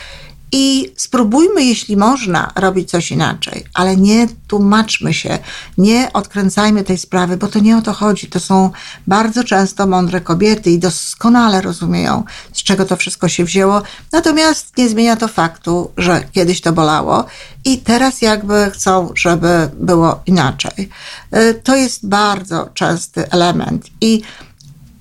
i 0.52 0.94
spróbujmy, 0.96 1.64
jeśli 1.64 1.98
można, 1.98 2.52
robić 2.56 2.90
coś 2.90 3.12
inaczej, 3.12 3.66
ale 3.74 3.98
nie 3.98 4.28
tłumaczmy 4.48 5.14
się, 5.14 5.40
nie 5.78 6.14
odkręcajmy 6.14 6.84
tej 6.84 6.98
sprawy, 6.98 7.38
bo 7.38 7.48
to 7.48 7.60
nie 7.60 7.78
o 7.78 7.82
to 7.82 7.94
chodzi. 7.94 8.28
To 8.28 8.40
są 8.40 8.72
bardzo 9.08 9.44
często 9.44 9.88
mądre 9.88 10.22
kobiety 10.22 10.72
i 10.72 10.80
doskonale 10.80 11.62
rozumieją, 11.62 12.24
z 12.54 12.64
czego 12.64 12.86
to 12.86 12.96
wszystko 12.96 13.30
się 13.30 13.46
wzięło. 13.46 13.82
Natomiast 14.12 14.78
nie 14.78 14.90
zmienia 14.90 15.16
to 15.16 15.28
faktu, 15.28 15.92
że 15.98 16.24
kiedyś 16.32 16.62
to 16.62 16.74
bolało 16.74 17.26
i 17.66 17.78
teraz 17.78 18.22
jakby 18.22 18.72
chcą, 18.74 19.10
żeby 19.16 19.70
było 19.74 20.22
inaczej. 20.26 20.90
Y, 21.36 21.62
to 21.64 21.76
jest 21.76 22.08
bardzo 22.08 22.70
częsty 22.74 23.32
element 23.32 23.88
i 24.02 24.22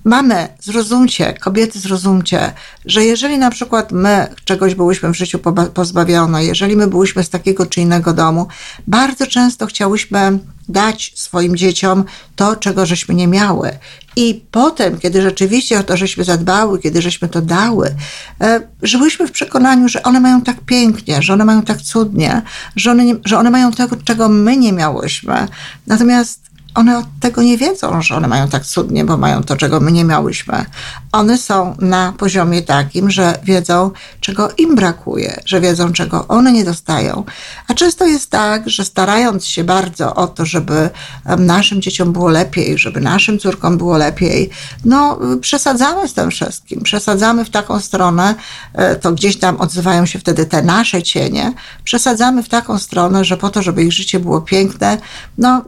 mamy, 0.09 0.47
zrozumcie, 0.59 1.33
kobiety 1.33 1.79
zrozumcie, 1.79 2.53
że 2.85 3.05
jeżeli 3.05 3.37
na 3.37 3.51
przykład 3.51 3.91
my 3.91 4.27
czegoś 4.45 4.75
byłyśmy 4.75 5.09
w 5.09 5.17
życiu 5.17 5.39
pozbawione, 5.73 6.45
jeżeli 6.45 6.75
my 6.75 6.87
byłyśmy 6.87 7.23
z 7.23 7.29
takiego 7.29 7.65
czy 7.65 7.81
innego 7.81 8.13
domu, 8.13 8.47
bardzo 8.87 9.27
często 9.27 9.65
chciałyśmy 9.65 10.39
dać 10.69 11.13
swoim 11.15 11.55
dzieciom 11.55 12.03
to, 12.35 12.55
czego 12.55 12.85
żeśmy 12.85 13.15
nie 13.15 13.27
miały. 13.27 13.71
I 14.15 14.43
potem, 14.51 14.99
kiedy 14.99 15.21
rzeczywiście 15.21 15.79
o 15.79 15.83
to 15.83 15.97
żeśmy 15.97 16.23
zadbały, 16.23 16.79
kiedy 16.79 17.01
żeśmy 17.01 17.29
to 17.29 17.41
dały, 17.41 17.95
e, 18.41 18.61
żyłyśmy 18.81 19.27
w 19.27 19.31
przekonaniu, 19.31 19.87
że 19.87 20.03
one 20.03 20.19
mają 20.19 20.41
tak 20.41 20.59
pięknie, 20.65 21.21
że 21.21 21.33
one 21.33 21.45
mają 21.45 21.61
tak 21.61 21.81
cudnie, 21.81 22.41
że 22.75 22.91
one, 22.91 23.05
nie, 23.05 23.15
że 23.25 23.37
one 23.37 23.49
mają 23.49 23.71
tego, 23.71 23.95
czego 24.03 24.29
my 24.29 24.57
nie 24.57 24.73
miałyśmy. 24.73 25.47
Natomiast 25.87 26.48
one 26.75 26.97
od 26.97 27.05
tego 27.19 27.41
nie 27.41 27.57
wiedzą, 27.57 28.01
że 28.01 28.15
one 28.15 28.27
mają 28.27 28.47
tak 28.47 28.65
cudnie, 28.65 29.05
bo 29.05 29.17
mają 29.17 29.43
to, 29.43 29.57
czego 29.57 29.79
my 29.79 29.91
nie 29.91 30.05
miałyśmy. 30.05 30.65
One 31.11 31.37
są 31.37 31.75
na 31.79 32.13
poziomie 32.17 32.61
takim, 32.61 33.11
że 33.11 33.39
wiedzą, 33.43 33.91
czego 34.19 34.49
im 34.57 34.75
brakuje, 34.75 35.41
że 35.45 35.61
wiedzą, 35.61 35.93
czego 35.93 36.27
one 36.27 36.51
nie 36.51 36.65
dostają. 36.65 37.23
A 37.67 37.73
często 37.73 38.05
jest 38.05 38.29
tak, 38.29 38.69
że 38.69 38.85
starając 38.85 39.45
się 39.45 39.63
bardzo 39.63 40.15
o 40.15 40.27
to, 40.27 40.45
żeby 40.45 40.89
naszym 41.37 41.81
dzieciom 41.81 42.13
było 42.13 42.29
lepiej, 42.29 42.77
żeby 42.77 43.01
naszym 43.01 43.39
córkom 43.39 43.77
było 43.77 43.97
lepiej, 43.97 44.49
no 44.85 45.19
przesadzamy 45.41 46.07
z 46.07 46.13
tym 46.13 46.31
wszystkim. 46.31 46.81
Przesadzamy 46.81 47.45
w 47.45 47.49
taką 47.49 47.79
stronę, 47.79 48.35
e, 48.73 48.95
to 48.95 49.11
gdzieś 49.11 49.37
tam 49.37 49.57
odzywają 49.57 50.05
się 50.05 50.19
wtedy 50.19 50.45
te 50.45 50.61
nasze 50.61 51.03
cienie, 51.03 51.53
przesadzamy 51.83 52.43
w 52.43 52.49
taką 52.49 52.79
stronę, 52.79 53.25
że 53.25 53.37
po 53.37 53.49
to, 53.49 53.61
żeby 53.61 53.83
ich 53.83 53.93
życie 53.93 54.19
było 54.19 54.41
piękne, 54.41 54.97
no 55.37 55.61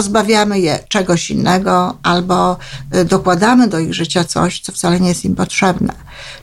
pozbawiamy 0.00 0.60
je 0.60 0.78
czegoś 0.88 1.30
innego 1.30 1.96
albo 2.02 2.56
y, 2.94 3.04
dokładamy 3.04 3.68
do 3.68 3.78
ich 3.78 3.94
życia 3.94 4.24
coś, 4.24 4.60
co 4.60 4.72
wcale 4.72 5.00
nie 5.00 5.08
jest 5.08 5.24
im 5.24 5.36
potrzebne. 5.36 5.94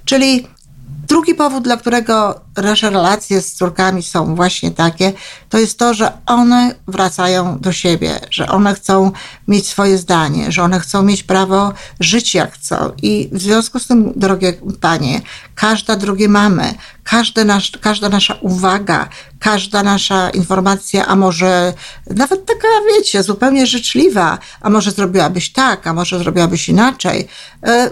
Czyli 0.05 0.47
drugi 1.07 1.35
powód, 1.35 1.63
dla 1.63 1.77
którego 1.77 2.41
nasze 2.57 2.89
relacje 2.89 3.41
z 3.41 3.53
córkami 3.53 4.03
są 4.03 4.35
właśnie 4.35 4.71
takie, 4.71 5.13
to 5.49 5.57
jest 5.57 5.79
to, 5.79 5.93
że 5.93 6.11
one 6.25 6.75
wracają 6.87 7.59
do 7.59 7.71
siebie, 7.71 8.19
że 8.31 8.47
one 8.47 8.73
chcą 8.73 9.11
mieć 9.47 9.67
swoje 9.67 9.97
zdanie, 9.97 10.51
że 10.51 10.63
one 10.63 10.79
chcą 10.79 11.03
mieć 11.03 11.23
prawo 11.23 11.73
żyć 11.99 12.35
jak 12.35 12.53
chcą. 12.53 12.91
I 13.01 13.29
w 13.31 13.41
związku 13.41 13.79
z 13.79 13.87
tym, 13.87 14.13
drogie 14.15 14.53
panie, 14.81 15.21
każda 15.55 15.95
drugie 15.95 16.29
mamy, 16.29 16.73
każda, 17.03 17.43
nasz, 17.43 17.71
każda 17.81 18.09
nasza 18.09 18.33
uwaga, 18.41 19.09
każda 19.39 19.83
nasza 19.83 20.29
informacja, 20.29 21.07
a 21.07 21.15
może 21.15 21.73
nawet 22.15 22.45
taka, 22.45 22.67
wiecie, 22.95 23.23
zupełnie 23.23 23.67
życzliwa, 23.67 24.37
a 24.61 24.69
może 24.69 24.91
zrobiłabyś 24.91 25.51
tak, 25.51 25.87
a 25.87 25.93
może 25.93 26.19
zrobiłabyś 26.19 26.69
inaczej, 26.69 27.27
e, 27.63 27.91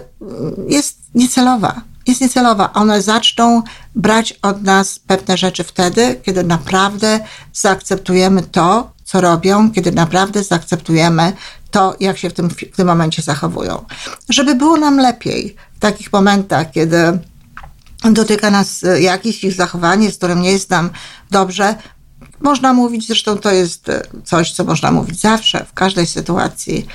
jest 0.68 0.98
niecelowa 1.14 1.95
jest 2.06 2.20
niecelowa. 2.20 2.72
One 2.72 3.02
zaczną 3.02 3.62
brać 3.94 4.34
od 4.42 4.62
nas 4.62 4.98
pewne 4.98 5.36
rzeczy 5.36 5.64
wtedy, 5.64 6.20
kiedy 6.22 6.44
naprawdę 6.44 7.20
zaakceptujemy 7.52 8.42
to, 8.42 8.92
co 9.04 9.20
robią, 9.20 9.70
kiedy 9.70 9.92
naprawdę 9.92 10.44
zaakceptujemy 10.44 11.32
to, 11.70 11.96
jak 12.00 12.18
się 12.18 12.30
w 12.30 12.32
tym, 12.32 12.50
w 12.50 12.76
tym 12.76 12.86
momencie 12.86 13.22
zachowują. 13.22 13.84
Żeby 14.28 14.54
było 14.54 14.76
nam 14.76 14.98
lepiej 14.98 15.56
w 15.76 15.78
takich 15.78 16.12
momentach, 16.12 16.70
kiedy 16.70 17.18
dotyka 18.12 18.50
nas 18.50 18.84
jakieś 19.00 19.44
ich 19.44 19.52
zachowanie, 19.52 20.10
z 20.10 20.16
którym 20.16 20.42
nie 20.42 20.52
jest 20.52 20.70
nam 20.70 20.90
dobrze, 21.30 21.74
można 22.40 22.72
mówić, 22.72 23.06
zresztą 23.06 23.38
to 23.38 23.52
jest 23.52 23.90
coś, 24.24 24.52
co 24.52 24.64
można 24.64 24.92
mówić 24.92 25.20
zawsze, 25.20 25.64
w 25.64 25.72
każdej 25.72 26.06
sytuacji. 26.06 26.86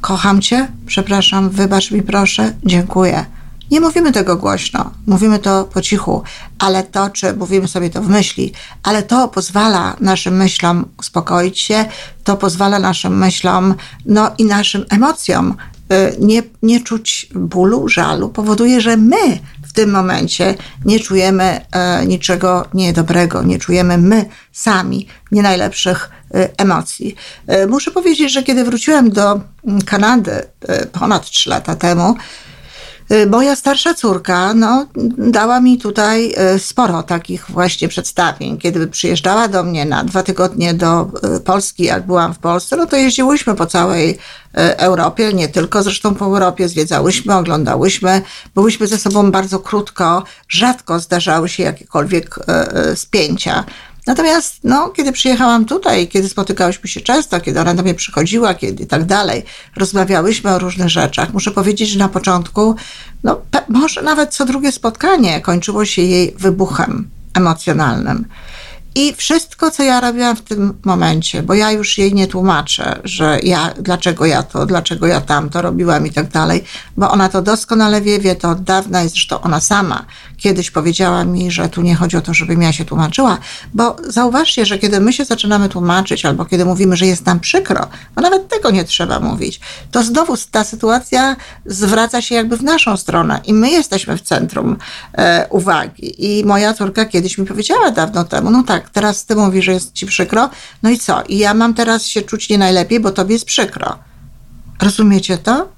Kocham 0.00 0.42
cię, 0.42 0.68
przepraszam, 0.86 1.50
wybacz 1.50 1.90
mi 1.90 2.02
proszę, 2.02 2.52
dziękuję. 2.64 3.24
Nie 3.70 3.80
mówimy 3.80 4.12
tego 4.12 4.36
głośno, 4.36 4.90
mówimy 5.06 5.38
to 5.38 5.64
po 5.64 5.82
cichu, 5.82 6.22
ale 6.58 6.82
to, 6.82 7.10
czy 7.10 7.36
mówimy 7.36 7.68
sobie 7.68 7.90
to 7.90 8.02
w 8.02 8.08
myśli, 8.08 8.52
ale 8.82 9.02
to 9.02 9.28
pozwala 9.28 9.96
naszym 10.00 10.36
myślom 10.36 10.84
uspokoić 10.98 11.60
się, 11.60 11.84
to 12.24 12.36
pozwala 12.36 12.78
naszym 12.78 13.18
myślom, 13.18 13.74
no 14.04 14.30
i 14.38 14.44
naszym 14.44 14.84
emocjom 14.90 15.54
y, 15.92 16.16
nie, 16.20 16.42
nie 16.62 16.80
czuć 16.80 17.28
bólu, 17.34 17.88
żalu, 17.88 18.28
powoduje, 18.28 18.80
że 18.80 18.96
my 18.96 19.38
w 19.64 19.72
tym 19.72 19.90
momencie 19.90 20.54
nie 20.84 21.00
czujemy 21.00 21.60
e, 21.72 22.06
niczego 22.06 22.66
niedobrego, 22.74 23.42
nie 23.42 23.58
czujemy 23.58 23.98
my 23.98 24.24
sami 24.52 25.06
nie 25.32 25.42
najlepszych 25.42 26.10
e, 26.34 26.48
emocji. 26.58 27.14
Muszę 27.68 27.90
powiedzieć, 27.90 28.32
że 28.32 28.42
kiedy 28.42 28.64
wróciłem 28.64 29.10
do 29.10 29.40
Kanady 29.86 30.42
ponad 30.92 31.30
3 31.30 31.50
lata 31.50 31.76
temu, 31.76 32.16
Y, 32.16 32.55
moja 33.30 33.56
starsza 33.56 33.94
córka 33.94 34.54
no, 34.54 34.86
dała 35.18 35.60
mi 35.60 35.78
tutaj 35.78 36.34
y, 36.54 36.58
sporo 36.58 37.02
takich 37.02 37.50
właśnie 37.50 37.88
przedstawień. 37.88 38.58
Kiedy 38.58 38.86
przyjeżdżała 38.86 39.48
do 39.48 39.62
mnie 39.62 39.84
na 39.84 40.04
dwa 40.04 40.22
tygodnie 40.22 40.74
do 40.74 41.10
y, 41.36 41.40
Polski, 41.40 41.84
jak 41.84 42.06
byłam 42.06 42.34
w 42.34 42.38
Polsce, 42.38 42.76
no 42.76 42.86
to 42.86 42.96
jeździłyśmy 42.96 43.54
po 43.54 43.66
całej 43.66 44.18
Europie, 44.76 45.32
nie 45.32 45.48
tylko 45.48 45.82
zresztą 45.82 46.14
po 46.14 46.24
Europie, 46.24 46.68
zwiedzałyśmy, 46.68 47.34
oglądałyśmy, 47.34 48.22
byłyśmy 48.54 48.86
ze 48.86 48.98
sobą 48.98 49.30
bardzo 49.30 49.58
krótko, 49.58 50.24
rzadko 50.48 51.00
zdarzały 51.00 51.48
się 51.48 51.62
jakiekolwiek 51.62 52.38
spięcia. 52.94 53.64
Natomiast 54.06 54.56
no, 54.64 54.88
kiedy 54.88 55.12
przyjechałam 55.12 55.64
tutaj, 55.64 56.08
kiedy 56.08 56.28
spotykałyśmy 56.28 56.88
się 56.88 57.00
często, 57.00 57.40
kiedy 57.40 57.60
ona 57.60 57.74
do 57.74 57.82
mnie 57.82 57.94
przychodziła, 57.94 58.54
kiedy 58.54 58.86
tak 58.86 59.04
dalej, 59.04 59.44
rozmawiałyśmy 59.76 60.50
o 60.50 60.58
różnych 60.58 60.88
rzeczach. 60.88 61.32
Muszę 61.32 61.50
powiedzieć, 61.50 61.88
że 61.88 61.98
na 61.98 62.08
początku, 62.08 62.76
no, 63.22 63.40
może 63.68 64.02
nawet 64.02 64.34
co 64.34 64.46
drugie 64.46 64.72
spotkanie 64.72 65.40
kończyło 65.40 65.84
się 65.84 66.02
jej 66.02 66.34
wybuchem 66.38 67.10
emocjonalnym. 67.34 68.24
I 68.94 69.14
wszystko, 69.14 69.70
co 69.70 69.82
ja 69.82 70.00
robiłam 70.00 70.36
w 70.36 70.42
tym 70.42 70.78
momencie, 70.84 71.42
bo 71.42 71.54
ja 71.54 71.72
już 71.72 71.98
jej 71.98 72.14
nie 72.14 72.26
tłumaczę, 72.26 73.00
że 73.04 73.38
ja, 73.42 73.74
dlaczego 73.80 74.26
ja 74.26 74.42
to, 74.42 74.66
dlaczego 74.66 75.06
ja 75.06 75.20
tamto 75.20 75.62
robiłam 75.62 76.06
i 76.06 76.10
tak 76.10 76.28
dalej, 76.28 76.64
bo 76.96 77.10
ona 77.10 77.28
to 77.28 77.42
doskonale 77.42 78.00
wie, 78.00 78.18
wie 78.18 78.36
to 78.36 78.50
od 78.50 78.62
dawna 78.62 79.04
i 79.04 79.08
zresztą 79.08 79.40
ona 79.40 79.60
sama 79.60 80.04
kiedyś 80.36 80.70
powiedziała 80.70 81.24
mi, 81.24 81.50
że 81.50 81.68
tu 81.68 81.82
nie 81.82 81.94
chodzi 81.94 82.16
o 82.16 82.20
to, 82.20 82.34
żebym 82.34 82.62
ja 82.62 82.72
się 82.72 82.84
tłumaczyła, 82.84 83.38
bo 83.74 83.96
zauważcie, 84.08 84.66
że 84.66 84.78
kiedy 84.78 85.00
my 85.00 85.12
się 85.12 85.24
zaczynamy 85.24 85.68
tłumaczyć, 85.68 86.24
albo 86.24 86.44
kiedy 86.44 86.64
mówimy, 86.64 86.96
że 86.96 87.06
jest 87.06 87.26
nam 87.26 87.40
przykro, 87.40 87.86
bo 88.14 88.22
nawet 88.22 88.48
tego 88.48 88.70
nie 88.70 88.84
trzeba 88.84 89.20
mówić, 89.20 89.60
to 89.90 90.02
znowu 90.02 90.34
ta 90.50 90.64
sytuacja 90.64 91.36
zwraca 91.66 92.22
się 92.22 92.34
jakby 92.34 92.56
w 92.56 92.62
naszą 92.62 92.96
stronę 92.96 93.40
i 93.44 93.54
my 93.54 93.70
jesteśmy 93.70 94.16
w 94.16 94.22
centrum 94.22 94.76
e, 95.12 95.46
uwagi. 95.50 96.40
I 96.40 96.44
moja 96.44 96.74
córka 96.74 97.04
kiedyś 97.04 97.38
mi 97.38 97.46
powiedziała 97.46 97.90
dawno 97.90 98.24
temu, 98.24 98.50
no 98.50 98.62
tak, 98.62 98.90
teraz 98.90 99.24
ty 99.24 99.36
mówisz, 99.36 99.64
że 99.64 99.72
jest 99.72 99.92
ci 99.92 100.06
przykro, 100.06 100.50
no 100.82 100.90
i 100.90 100.98
co? 100.98 101.22
I 101.28 101.38
ja 101.38 101.54
mam 101.54 101.74
teraz 101.74 102.06
się 102.06 102.22
czuć 102.22 102.48
nie 102.48 102.58
najlepiej, 102.58 103.00
bo 103.00 103.10
tobie 103.10 103.32
jest 103.32 103.44
przykro. 103.44 103.98
Rozumiecie 104.82 105.38
to? 105.38 105.68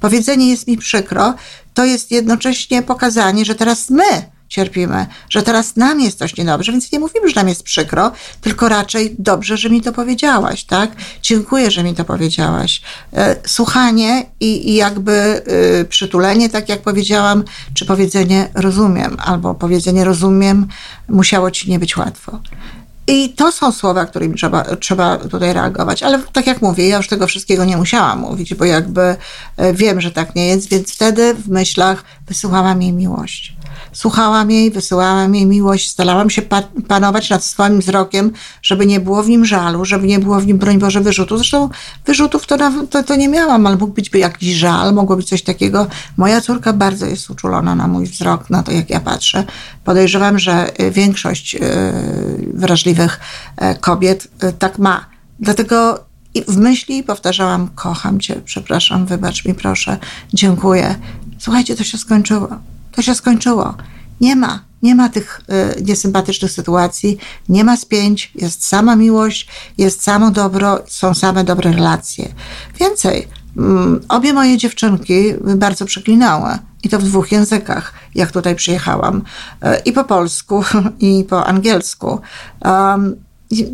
Powiedzenie 0.00 0.50
jest 0.50 0.68
mi 0.68 0.76
przykro, 0.76 1.34
to 1.76 1.84
jest 1.84 2.10
jednocześnie 2.10 2.82
pokazanie, 2.82 3.44
że 3.44 3.54
teraz 3.54 3.90
my 3.90 4.04
cierpimy, 4.48 5.06
że 5.30 5.42
teraz 5.42 5.76
nam 5.76 6.00
jest 6.00 6.18
coś 6.18 6.36
niedobrze, 6.36 6.72
więc 6.72 6.92
nie 6.92 7.00
mówimy, 7.00 7.28
że 7.28 7.34
nam 7.34 7.48
jest 7.48 7.62
przykro, 7.62 8.12
tylko 8.40 8.68
raczej 8.68 9.16
dobrze, 9.18 9.56
że 9.56 9.70
mi 9.70 9.82
to 9.82 9.92
powiedziałaś, 9.92 10.64
tak? 10.64 10.90
Dziękuję, 11.22 11.70
że 11.70 11.82
mi 11.82 11.94
to 11.94 12.04
powiedziałaś. 12.04 12.82
E, 13.12 13.36
słuchanie 13.46 14.26
i, 14.40 14.70
i 14.70 14.74
jakby 14.74 15.42
y, 15.80 15.84
przytulenie, 15.84 16.50
tak 16.50 16.68
jak 16.68 16.82
powiedziałam, 16.82 17.44
czy 17.74 17.86
powiedzenie 17.86 18.48
rozumiem, 18.54 19.16
albo 19.24 19.54
powiedzenie 19.54 20.04
rozumiem 20.04 20.66
musiało 21.08 21.50
ci 21.50 21.70
nie 21.70 21.78
być 21.78 21.96
łatwo. 21.96 22.40
I 23.06 23.28
to 23.28 23.52
są 23.52 23.72
słowa, 23.72 24.06
którymi 24.06 24.34
trzeba, 24.34 24.64
trzeba 24.76 25.16
tutaj 25.16 25.52
reagować. 25.52 26.02
Ale 26.02 26.22
tak 26.32 26.46
jak 26.46 26.62
mówię, 26.62 26.88
ja 26.88 26.96
już 26.96 27.08
tego 27.08 27.26
wszystkiego 27.26 27.64
nie 27.64 27.76
musiałam 27.76 28.18
mówić, 28.18 28.54
bo 28.54 28.64
jakby 28.64 29.16
e, 29.56 29.72
wiem, 29.72 30.00
że 30.00 30.10
tak 30.10 30.34
nie 30.34 30.46
jest, 30.46 30.68
więc 30.68 30.92
wtedy 30.92 31.34
w 31.34 31.48
myślach 31.48 32.04
wysyłałam 32.26 32.82
jej 32.82 32.92
miłość. 32.92 33.55
Słuchałam 33.92 34.50
jej, 34.50 34.70
wysyłałam 34.70 35.34
jej 35.34 35.46
miłość, 35.46 35.90
starałam 35.90 36.30
się 36.30 36.42
pa 36.42 36.62
panować 36.88 37.30
nad 37.30 37.44
swoim 37.44 37.80
wzrokiem, 37.80 38.32
żeby 38.62 38.86
nie 38.86 39.00
było 39.00 39.22
w 39.22 39.28
nim 39.28 39.44
żalu, 39.44 39.84
żeby 39.84 40.06
nie 40.06 40.18
było 40.18 40.40
w 40.40 40.46
nim, 40.46 40.58
broń 40.58 40.78
Boże, 40.78 41.00
wyrzutu. 41.00 41.36
Zresztą 41.36 41.68
wyrzutów 42.06 42.46
to, 42.46 42.56
to, 42.90 43.02
to 43.02 43.16
nie 43.16 43.28
miałam, 43.28 43.66
ale 43.66 43.76
mógł 43.76 43.92
być 43.92 44.10
jakiś 44.14 44.54
żal, 44.54 44.94
mogło 44.94 45.16
być 45.16 45.28
coś 45.28 45.42
takiego. 45.42 45.86
Moja 46.16 46.40
córka 46.40 46.72
bardzo 46.72 47.06
jest 47.06 47.30
uczulona 47.30 47.74
na 47.74 47.88
mój 47.88 48.06
wzrok, 48.06 48.50
na 48.50 48.62
to, 48.62 48.72
jak 48.72 48.90
ja 48.90 49.00
patrzę. 49.00 49.44
Podejrzewam, 49.84 50.38
że 50.38 50.78
e, 50.78 50.90
większość 50.90 51.54
yy, 51.54 51.60
wrażliwych 52.54 53.20
e, 53.56 53.74
kobiet 53.74 54.28
tak 54.58 54.78
ma. 54.78 55.06
Dlatego 55.40 56.06
w 56.48 56.56
myśli 56.56 57.02
powtarzałam: 57.02 57.68
Kocham 57.74 58.20
cię, 58.20 58.40
przepraszam, 58.44 59.06
wybacz 59.06 59.44
mi, 59.44 59.54
proszę, 59.54 59.98
dziękuję. 60.34 60.94
Słuchajcie, 61.38 61.76
to 61.76 61.84
się 61.84 61.98
skończyło. 61.98 62.48
To 62.96 63.02
się 63.02 63.14
skończyło. 63.14 63.74
Nie 64.20 64.36
ma, 64.36 64.64
nie 64.82 64.94
ma 64.94 65.08
tych 65.08 65.40
y, 65.78 65.82
niesympatycznych 65.82 66.52
sytuacji, 66.52 67.18
nie 67.48 67.64
ma 67.64 67.76
spięć, 67.76 68.32
jest 68.34 68.66
sama 68.66 68.96
miłość, 68.96 69.48
jest 69.78 70.02
samo 70.02 70.30
dobro, 70.30 70.82
są 70.86 71.14
same 71.14 71.44
dobre 71.44 71.72
relacje. 71.72 72.28
Więcej, 72.80 73.28
mm, 73.56 74.00
obie 74.08 74.32
moje 74.32 74.56
dziewczynki 74.56 75.34
bardzo 75.56 75.84
przeklinały 75.84 76.58
i 76.82 76.88
to 76.88 76.98
w 76.98 77.02
dwóch 77.02 77.32
językach, 77.32 77.92
jak 78.14 78.32
tutaj 78.32 78.54
przyjechałam, 78.54 79.16
y, 79.16 79.66
i 79.84 79.92
po 79.92 80.04
polsku, 80.04 80.64
i 81.00 81.24
po 81.28 81.46
angielsku. 81.46 82.20
Um, 82.64 83.16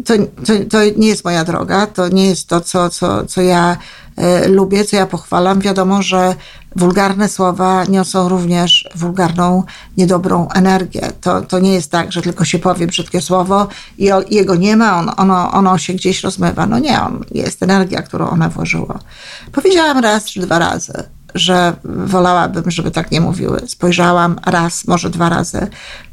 to, 0.04 0.14
to, 0.46 0.52
to 0.70 0.78
nie 0.96 1.08
jest 1.08 1.24
moja 1.24 1.44
droga, 1.44 1.86
to 1.86 2.08
nie 2.08 2.26
jest 2.26 2.48
to, 2.48 2.60
co, 2.60 2.90
co, 2.90 3.26
co 3.26 3.42
ja 3.42 3.76
lubię, 4.48 4.84
co 4.84 4.96
ja 4.96 5.06
pochwalam. 5.06 5.60
Wiadomo, 5.60 6.02
że 6.02 6.34
wulgarne 6.76 7.28
słowa 7.28 7.84
niosą 7.84 8.28
również 8.28 8.88
wulgarną, 8.94 9.62
niedobrą 9.96 10.48
energię. 10.48 11.12
To, 11.20 11.40
to 11.40 11.58
nie 11.58 11.74
jest 11.74 11.90
tak, 11.90 12.12
że 12.12 12.22
tylko 12.22 12.44
się 12.44 12.58
powie 12.58 12.86
brzydkie 12.86 13.20
słowo 13.20 13.68
i 13.98 14.10
jego 14.30 14.54
nie 14.54 14.76
ma, 14.76 14.98
on, 14.98 15.10
ono, 15.16 15.52
ono 15.52 15.78
się 15.78 15.92
gdzieś 15.92 16.22
rozmywa. 16.22 16.66
No 16.66 16.78
nie, 16.78 17.02
on, 17.02 17.24
jest 17.30 17.62
energia, 17.62 18.02
którą 18.02 18.30
ona 18.30 18.48
włożyła. 18.48 18.98
Powiedziałam 19.52 19.98
raz 19.98 20.24
czy 20.24 20.40
dwa 20.40 20.58
razy 20.58 21.04
że 21.34 21.76
wolałabym, 21.84 22.70
żeby 22.70 22.90
tak 22.90 23.10
nie 23.10 23.20
mówiły. 23.20 23.60
Spojrzałam 23.66 24.40
raz, 24.46 24.86
może 24.86 25.10
dwa 25.10 25.28
razy, 25.28 25.66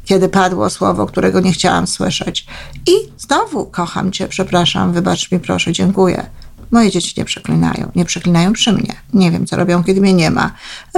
kiedy 0.04 0.28
padło 0.28 0.70
słowo, 0.70 1.06
którego 1.06 1.40
nie 1.40 1.52
chciałam 1.52 1.86
słyszeć. 1.86 2.46
I 2.86 2.92
znowu 3.18 3.66
kocham 3.66 4.12
cię, 4.12 4.28
przepraszam, 4.28 4.92
wybacz 4.92 5.32
mi 5.32 5.40
proszę, 5.40 5.72
dziękuję. 5.72 6.26
Moje 6.70 6.90
dzieci 6.90 7.14
nie 7.16 7.24
przeklinają, 7.24 7.90
nie 7.94 8.04
przeklinają 8.04 8.52
przy 8.52 8.72
mnie. 8.72 8.94
Nie 9.14 9.30
wiem, 9.30 9.46
co 9.46 9.56
robią, 9.56 9.84
kiedy 9.84 10.00
mnie 10.00 10.14
nie 10.14 10.30
ma. 10.30 10.52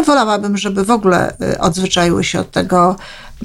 Wolałabym, 0.07 0.57
żeby 0.57 0.85
w 0.85 0.91
ogóle 0.91 1.37
y, 1.55 1.59
odzwyczaiły 1.59 2.25
się 2.25 2.41
od 2.41 2.51
tego 2.51 2.97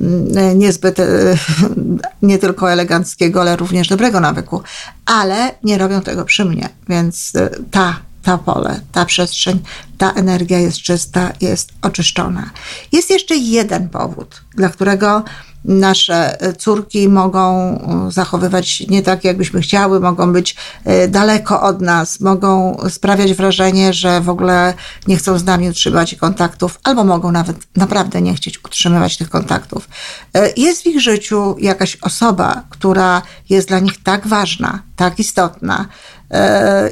mm, 0.02 0.60
niezbyt 0.60 1.00
y, 1.00 1.38
nie 2.22 2.38
tylko 2.38 2.72
eleganckiego, 2.72 3.42
ale 3.42 3.56
również 3.56 3.88
dobrego 3.88 4.20
nawyku. 4.20 4.62
Ale 5.06 5.52
nie 5.64 5.78
robią 5.78 6.02
tego 6.02 6.26
przy 6.26 6.46
mnie, 6.46 6.70
więc 6.90 7.36
y, 7.36 7.50
ta 7.72 7.96
ta 8.28 8.38
pole, 8.38 8.80
ta 8.92 9.06
przestrzeń, 9.06 9.60
ta 9.98 10.12
energia 10.12 10.60
jest 10.60 10.78
czysta, 10.78 11.34
jest 11.42 11.72
oczyszczona. 11.82 12.50
Jest 12.92 13.10
jeszcze 13.10 13.36
jeden 13.36 13.90
powód, 13.90 14.42
dla 14.56 14.70
którego 14.70 15.24
nasze 15.66 16.38
córki 16.58 17.10
mogą 17.10 17.72
e, 18.08 18.12
zachowywać 18.12 18.80
nie 18.80 19.02
tak, 19.02 19.24
jakbyśmy 19.24 19.62
chciały, 19.62 20.00
mogą 20.00 20.34
być 20.34 20.56
e, 20.86 21.08
daleko 21.08 21.62
od 21.62 21.82
nas, 21.82 22.20
mogą 22.20 22.78
sprawiać 22.90 23.34
wrażenie, 23.34 23.94
że 23.94 24.22
w 24.22 24.30
ogóle 24.30 24.74
nie 25.08 25.18
chcą 25.18 25.38
z 25.38 25.44
nami 25.44 25.70
utrzymywać 25.70 26.16
kontaktów, 26.16 26.80
albo 26.84 27.04
mogą 27.04 27.32
nawet 27.32 27.58
naprawdę 27.76 28.22
nie 28.22 28.34
chcieć 28.34 28.66
utrzymywać 28.66 29.18
tych 29.18 29.30
kontaktów. 29.30 29.90
E, 30.34 30.50
jest 30.58 30.84
w 30.84 30.86
ich 30.86 31.02
życiu 31.02 31.56
jakaś 31.60 31.98
osoba, 32.02 32.64
która 32.70 33.22
jest 33.50 33.68
dla 33.68 33.80
nich 33.80 34.04
tak 34.04 34.28
ważna, 34.28 34.80
tak 34.96 35.20
istotna, 35.20 35.86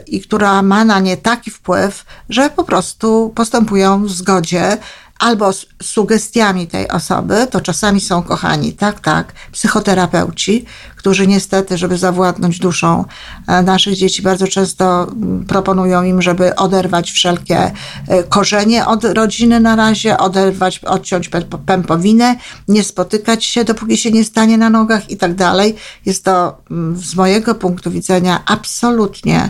i 0.07 0.21
która 0.21 0.61
ma 0.61 0.85
na 0.85 0.99
nie 0.99 1.17
taki 1.17 1.51
wpływ, 1.51 2.05
że 2.29 2.49
po 2.49 2.63
prostu 2.63 3.31
postępują 3.35 4.03
w 4.03 4.11
zgodzie 4.11 4.77
albo 5.19 5.53
z 5.53 5.65
sugestiami 5.83 6.67
tej 6.67 6.87
osoby, 6.87 7.47
to 7.51 7.61
czasami 7.61 8.01
są 8.01 8.23
kochani, 8.23 8.73
tak, 8.73 8.99
tak, 8.99 9.33
psychoterapeuci, 9.51 10.65
którzy 10.95 11.27
niestety, 11.27 11.77
żeby 11.77 11.97
zawładnąć 11.97 12.59
duszą 12.59 13.05
e, 13.47 13.61
naszych 13.61 13.95
dzieci, 13.95 14.21
bardzo 14.21 14.47
często 14.47 15.03
mm, 15.03 15.45
proponują 15.45 16.03
im, 16.03 16.21
żeby 16.21 16.55
oderwać 16.55 17.11
wszelkie 17.11 17.71
e, 18.07 18.23
korzenie 18.23 18.85
od 18.85 19.03
rodziny 19.03 19.59
na 19.59 19.75
razie, 19.75 20.17
oderwać, 20.17 20.79
odciąć 20.79 21.29
pępowinę, 21.65 22.35
nie 22.67 22.83
spotykać 22.83 23.45
się, 23.45 23.63
dopóki 23.63 23.97
się 23.97 24.11
nie 24.11 24.23
stanie 24.23 24.57
na 24.57 24.69
nogach 24.69 25.09
i 25.09 25.17
tak 25.17 25.35
dalej. 25.35 25.75
Jest 26.05 26.23
to 26.23 26.57
mm, 26.71 26.97
z 26.97 27.15
mojego 27.15 27.55
punktu 27.55 27.91
widzenia 27.91 28.43
absolutnie 28.45 29.49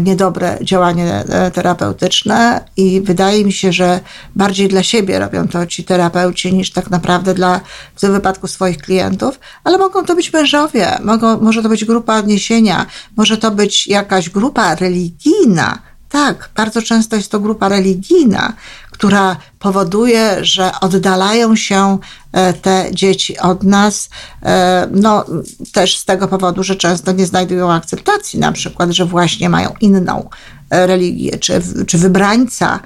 niedobre 0.00 0.58
działanie 0.62 1.24
terapeutyczne 1.52 2.64
i 2.76 3.00
wydaje 3.00 3.44
mi 3.44 3.52
się, 3.52 3.72
że 3.72 4.00
bardziej 4.36 4.68
dla 4.68 4.82
siebie 4.82 5.18
robią 5.18 5.48
to 5.48 5.66
ci 5.66 5.84
terapeuci 5.84 6.54
niż 6.54 6.70
tak 6.70 6.90
naprawdę 6.90 7.34
dla, 7.34 7.60
w 7.94 8.00
tym 8.00 8.12
wypadku 8.12 8.46
swoich 8.46 8.78
klientów, 8.78 9.40
ale 9.64 9.78
mogą 9.78 10.04
to 10.04 10.14
być 10.14 10.32
mężowie, 10.32 10.98
mogą, 11.04 11.40
może 11.40 11.62
to 11.62 11.68
być 11.68 11.84
grupa 11.84 12.18
odniesienia, 12.18 12.86
może 13.16 13.38
to 13.38 13.50
być 13.50 13.86
jakaś 13.86 14.30
grupa 14.30 14.74
religijna. 14.74 15.78
Tak, 16.08 16.50
bardzo 16.56 16.82
często 16.82 17.16
jest 17.16 17.30
to 17.30 17.40
grupa 17.40 17.68
religijna, 17.68 18.52
która 18.94 19.36
powoduje, 19.58 20.44
że 20.44 20.70
oddalają 20.80 21.56
się 21.56 21.98
e, 22.32 22.52
te 22.52 22.86
dzieci 22.92 23.38
od 23.38 23.62
nas, 23.62 24.08
e, 24.42 24.88
no 24.92 25.24
też 25.72 25.98
z 25.98 26.04
tego 26.04 26.28
powodu, 26.28 26.62
że 26.62 26.76
często 26.76 27.12
nie 27.12 27.26
znajdują 27.26 27.72
akceptacji, 27.72 28.38
na 28.40 28.52
przykład, 28.52 28.90
że 28.90 29.04
właśnie 29.04 29.48
mają 29.48 29.74
inną 29.80 30.28
e, 30.70 30.86
religię, 30.86 31.38
czy, 31.38 31.62
czy 31.86 31.98
wybrańca, 31.98 32.80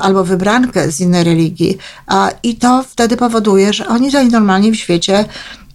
albo 0.00 0.24
wybrankę 0.24 0.92
z 0.92 1.00
innej 1.00 1.24
religii. 1.24 1.78
I 2.42 2.56
to 2.56 2.84
wtedy 2.88 3.16
powoduje, 3.16 3.72
że 3.72 3.88
oni 3.88 4.06
tutaj 4.06 4.28
normalnie 4.28 4.72
w 4.72 4.76
świecie 4.76 5.24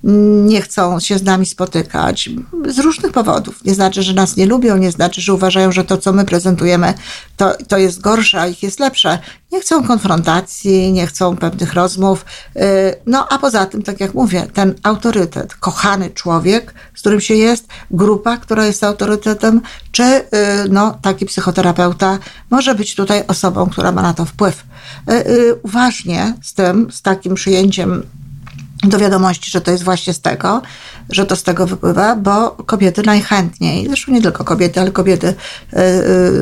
nie 0.03 0.61
chcą 0.61 0.99
się 0.99 1.17
z 1.17 1.23
nami 1.23 1.45
spotykać 1.45 2.29
z 2.67 2.79
różnych 2.79 3.11
powodów. 3.11 3.63
Nie 3.65 3.73
znaczy, 3.73 4.03
że 4.03 4.13
nas 4.13 4.37
nie 4.37 4.45
lubią, 4.45 4.77
nie 4.77 4.91
znaczy, 4.91 5.21
że 5.21 5.33
uważają, 5.33 5.71
że 5.71 5.83
to, 5.83 5.97
co 5.97 6.13
my 6.13 6.25
prezentujemy, 6.25 6.93
to, 7.37 7.53
to 7.67 7.77
jest 7.77 8.01
gorsze, 8.01 8.41
a 8.41 8.47
ich 8.47 8.63
jest 8.63 8.79
lepsze. 8.79 9.19
Nie 9.51 9.61
chcą 9.61 9.83
konfrontacji, 9.83 10.91
nie 10.91 11.07
chcą 11.07 11.37
pewnych 11.37 11.73
rozmów. 11.73 12.25
Y, 12.55 12.59
no 13.05 13.27
a 13.29 13.37
poza 13.39 13.65
tym, 13.65 13.83
tak 13.83 13.99
jak 13.99 14.13
mówię, 14.13 14.47
ten 14.53 14.75
autorytet, 14.83 15.55
kochany 15.55 16.09
człowiek, 16.09 16.73
z 16.95 16.99
którym 16.99 17.21
się 17.21 17.35
jest, 17.35 17.67
grupa, 17.91 18.37
która 18.37 18.65
jest 18.65 18.83
autorytetem, 18.83 19.61
czy 19.91 20.03
y, 20.03 20.23
no, 20.69 20.97
taki 21.01 21.25
psychoterapeuta 21.25 22.19
może 22.49 22.75
być 22.75 22.95
tutaj 22.95 23.23
osobą, 23.27 23.69
która 23.69 23.91
ma 23.91 24.01
na 24.01 24.13
to 24.13 24.25
wpływ. 24.25 24.63
Y, 25.09 25.55
uważnie 25.63 26.33
z 26.41 26.53
tym, 26.53 26.91
z 26.91 27.01
takim 27.01 27.35
przyjęciem 27.35 28.03
do 28.84 29.00
wiadomości, 29.00 29.52
że 29.52 29.62
to 29.62 29.72
jest 29.72 29.84
właśnie 29.84 30.13
z 30.13 30.22
tego, 30.22 30.62
że 31.10 31.26
to 31.26 31.36
z 31.36 31.43
tego 31.43 31.67
wypływa, 31.67 32.15
bo 32.15 32.52
kobiety 32.52 33.02
najchętniej, 33.06 33.88
zresztą 33.88 34.12
nie 34.12 34.22
tylko 34.22 34.43
kobiety, 34.43 34.80
ale 34.80 34.91
kobiety 34.91 35.28
y, 35.28 35.80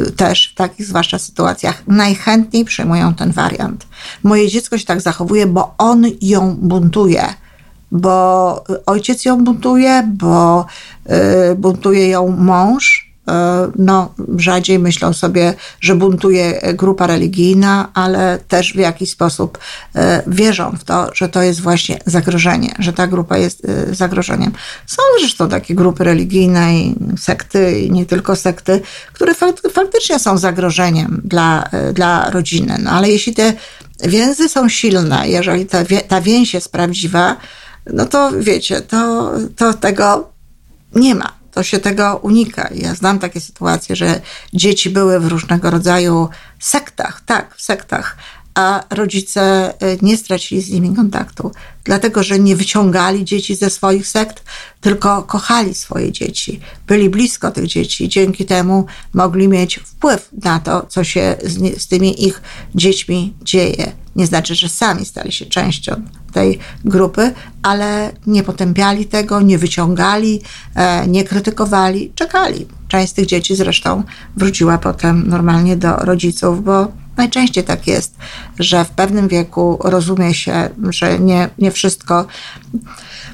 y, 0.07 0.11
też 0.11 0.51
w 0.51 0.55
takich 0.55 0.85
zwłaszcza 0.85 1.19
sytuacjach, 1.19 1.83
najchętniej 1.87 2.65
przyjmują 2.65 3.13
ten 3.13 3.31
wariant. 3.31 3.87
Moje 4.23 4.47
dziecko 4.47 4.77
się 4.77 4.85
tak 4.85 5.01
zachowuje, 5.01 5.47
bo 5.47 5.75
on 5.77 6.05
ją 6.21 6.55
buntuje 6.61 7.25
bo 7.91 8.63
ojciec 8.85 9.25
ją 9.25 9.43
buntuje, 9.43 10.09
bo 10.17 10.65
y, 11.51 11.55
buntuje 11.55 12.09
ją 12.09 12.27
mąż, 12.27 13.10
no, 13.75 14.13
rzadziej 14.37 14.79
myślą 14.79 15.13
sobie, 15.13 15.53
że 15.79 15.95
buntuje 15.95 16.61
grupa 16.73 17.07
religijna, 17.07 17.89
ale 17.93 18.39
też 18.47 18.73
w 18.73 18.75
jakiś 18.75 19.11
sposób 19.11 19.57
e, 19.95 20.23
wierzą 20.27 20.71
w 20.79 20.83
to, 20.83 21.09
że 21.13 21.29
to 21.29 21.41
jest 21.41 21.61
właśnie 21.61 21.99
zagrożenie, 22.05 22.75
że 22.79 22.93
ta 22.93 23.07
grupa 23.07 23.37
jest 23.37 23.65
e, 23.65 23.95
zagrożeniem. 23.95 24.51
Są 24.85 25.01
zresztą 25.19 25.49
takie 25.49 25.75
grupy 25.75 26.03
religijne 26.03 26.75
i 26.75 26.95
sekty, 27.17 27.79
i 27.79 27.91
nie 27.91 28.05
tylko 28.05 28.35
sekty, 28.35 28.81
które 29.13 29.33
faktycznie 29.73 30.19
są 30.19 30.37
zagrożeniem 30.37 31.21
dla, 31.23 31.69
dla 31.93 32.29
rodziny. 32.29 32.77
No, 32.83 32.91
ale 32.91 33.09
jeśli 33.09 33.33
te 33.33 33.53
więzy 34.03 34.49
są 34.49 34.69
silne, 34.69 35.29
jeżeli 35.29 35.65
ta, 35.65 35.77
ta 36.07 36.21
więź 36.21 36.53
jest 36.53 36.71
prawdziwa, 36.71 37.37
no 37.93 38.05
to 38.05 38.31
wiecie, 38.39 38.81
to, 38.81 39.31
to 39.55 39.73
tego 39.73 40.29
nie 40.95 41.15
ma 41.15 41.40
to 41.51 41.63
się 41.63 41.79
tego 41.79 42.19
unika. 42.23 42.69
Ja 42.75 42.95
znam 42.95 43.19
takie 43.19 43.41
sytuacje, 43.41 43.95
że 43.95 44.21
dzieci 44.53 44.89
były 44.89 45.19
w 45.19 45.27
różnego 45.27 45.71
rodzaju 45.71 46.29
sektach, 46.59 47.21
tak, 47.25 47.55
w 47.55 47.61
sektach, 47.61 48.17
a 48.53 48.83
rodzice 48.89 49.73
y, 49.83 49.97
nie 50.01 50.17
stracili 50.17 50.61
z 50.61 50.69
nimi 50.69 50.95
kontaktu, 50.95 51.51
dlatego 51.83 52.23
że 52.23 52.39
nie 52.39 52.55
wyciągali 52.55 53.25
dzieci 53.25 53.55
ze 53.55 53.69
swoich 53.69 54.07
sekt, 54.07 54.43
tylko 54.81 55.23
kochali 55.23 55.73
swoje 55.73 56.11
dzieci, 56.11 56.59
byli 56.87 57.09
blisko 57.09 57.51
tych 57.51 57.67
dzieci, 57.67 58.09
dzięki 58.09 58.45
temu 58.45 58.85
mogli 59.13 59.47
mieć 59.47 59.75
wpływ 59.75 60.29
na 60.43 60.59
to, 60.59 60.85
co 60.89 61.03
się 61.03 61.35
z, 61.43 61.81
z 61.81 61.87
tymi 61.87 62.27
ich 62.27 62.41
dziećmi 62.75 63.33
dzieje. 63.41 63.91
Nie 64.15 64.25
znaczy, 64.25 64.55
że 64.55 64.69
sami 64.69 65.05
stali 65.05 65.31
się 65.31 65.45
częścią 65.45 66.01
tej 66.33 66.59
grupy, 66.85 67.33
ale 67.63 68.11
nie 68.27 68.43
potępiali 68.43 69.05
tego, 69.05 69.41
nie 69.41 69.57
wyciągali, 69.57 70.41
e, 70.75 71.07
nie 71.07 71.23
krytykowali, 71.23 72.11
czekali. 72.15 72.67
Część 72.87 73.11
z 73.11 73.13
tych 73.13 73.25
dzieci 73.25 73.55
zresztą 73.55 74.03
wróciła 74.37 74.77
potem 74.77 75.27
normalnie 75.27 75.77
do 75.77 75.95
rodziców, 75.95 76.63
bo 76.63 76.87
najczęściej 77.21 77.63
tak 77.63 77.87
jest, 77.87 78.15
że 78.59 78.85
w 78.85 78.89
pewnym 78.89 79.27
wieku 79.27 79.79
rozumie 79.83 80.33
się, 80.33 80.69
że 80.89 81.19
nie, 81.19 81.49
nie 81.57 81.71
wszystko 81.71 82.25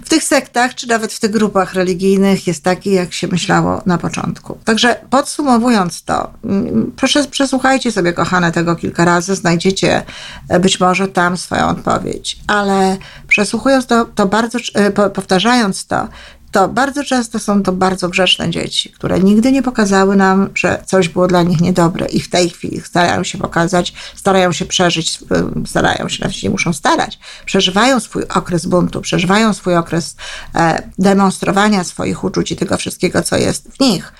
w 0.05 0.09
tych 0.09 0.23
sektach, 0.23 0.75
czy 0.75 0.87
nawet 0.87 1.13
w 1.13 1.19
tych 1.19 1.31
grupach 1.31 1.73
religijnych 1.73 2.47
jest 2.47 2.63
taki, 2.63 2.91
jak 2.91 3.13
się 3.13 3.27
myślało 3.27 3.81
na 3.85 3.97
początku. 3.97 4.57
Także 4.65 4.95
podsumowując 5.09 6.03
to, 6.03 6.33
mm, 6.43 6.91
proszę 6.95 7.27
przesłuchajcie 7.27 7.91
sobie, 7.91 8.13
kochane, 8.13 8.51
tego 8.51 8.75
kilka 8.75 9.05
razy, 9.05 9.35
znajdziecie 9.35 10.03
e, 10.49 10.59
być 10.59 10.79
może 10.79 11.07
tam 11.07 11.37
swoją 11.37 11.67
odpowiedź, 11.67 12.37
ale 12.47 12.97
przesłuchując 13.27 13.85
to, 13.85 14.05
to 14.05 14.25
bardzo, 14.25 14.59
e, 14.73 14.91
powtarzając 14.91 15.85
to, 15.85 16.07
to 16.51 16.67
bardzo 16.67 17.03
często 17.03 17.39
są 17.39 17.63
to 17.63 17.71
bardzo 17.71 18.09
grzeczne 18.09 18.49
dzieci, 18.49 18.89
które 18.89 19.19
nigdy 19.19 19.51
nie 19.51 19.63
pokazały 19.63 20.15
nam, 20.15 20.49
że 20.55 20.83
coś 20.85 21.09
było 21.09 21.27
dla 21.27 21.43
nich 21.43 21.61
niedobre 21.61 22.05
i 22.05 22.19
w 22.19 22.29
tej 22.29 22.49
chwili 22.49 22.81
starają 22.81 23.23
się 23.23 23.37
pokazać, 23.37 23.93
starają 24.15 24.51
się 24.51 24.65
przeżyć, 24.65 25.19
starają 25.65 26.09
się, 26.09 26.23
nawet 26.23 26.35
się 26.35 26.47
nie 26.47 26.51
muszą 26.51 26.73
starać, 26.73 27.19
przeżywają 27.45 27.99
swój 27.99 28.23
okres 28.23 28.65
buntu, 28.65 29.01
przeżywają 29.01 29.53
swój 29.53 29.75
okres 29.75 30.15
e, 30.55 30.89
demonstrowania 30.99 31.83
swoich 31.83 32.23
uczuć 32.23 32.51
i 32.51 32.55
tego 32.55 32.77
wszystkiego, 32.77 33.23
co 33.23 33.37
jest 33.37 33.67
w 33.69 33.79
nich 33.79 34.13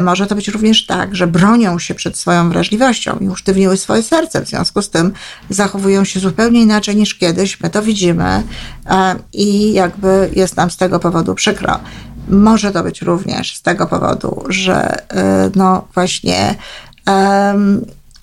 może 0.00 0.26
to 0.26 0.34
być 0.34 0.48
również 0.48 0.86
tak, 0.86 1.16
że 1.16 1.26
bronią 1.26 1.78
się 1.78 1.94
przed 1.94 2.18
swoją 2.18 2.50
wrażliwością 2.50 3.18
i 3.20 3.28
usztywniły 3.28 3.76
swoje 3.76 4.02
serce, 4.02 4.44
w 4.44 4.48
związku 4.48 4.82
z 4.82 4.90
tym 4.90 5.12
zachowują 5.50 6.04
się 6.04 6.20
zupełnie 6.20 6.62
inaczej 6.62 6.96
niż 6.96 7.14
kiedyś. 7.14 7.60
My 7.60 7.70
to 7.70 7.82
widzimy 7.82 8.42
e, 8.86 9.14
i 9.32 9.72
jakby 9.72 10.30
jest 10.32 10.56
nam 10.56 10.70
z 10.70 10.76
tego 10.76 11.00
powodu 11.00 11.34
przykro. 11.34 11.78
Może 12.28 12.72
to 12.72 12.82
być 12.82 13.02
również 13.02 13.56
z 13.56 13.62
tego 13.62 13.86
powodu, 13.86 14.44
że 14.48 15.08
e, 15.10 15.50
no 15.54 15.88
właśnie 15.94 16.54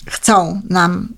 chcą 0.06 0.62
nam 0.70 1.08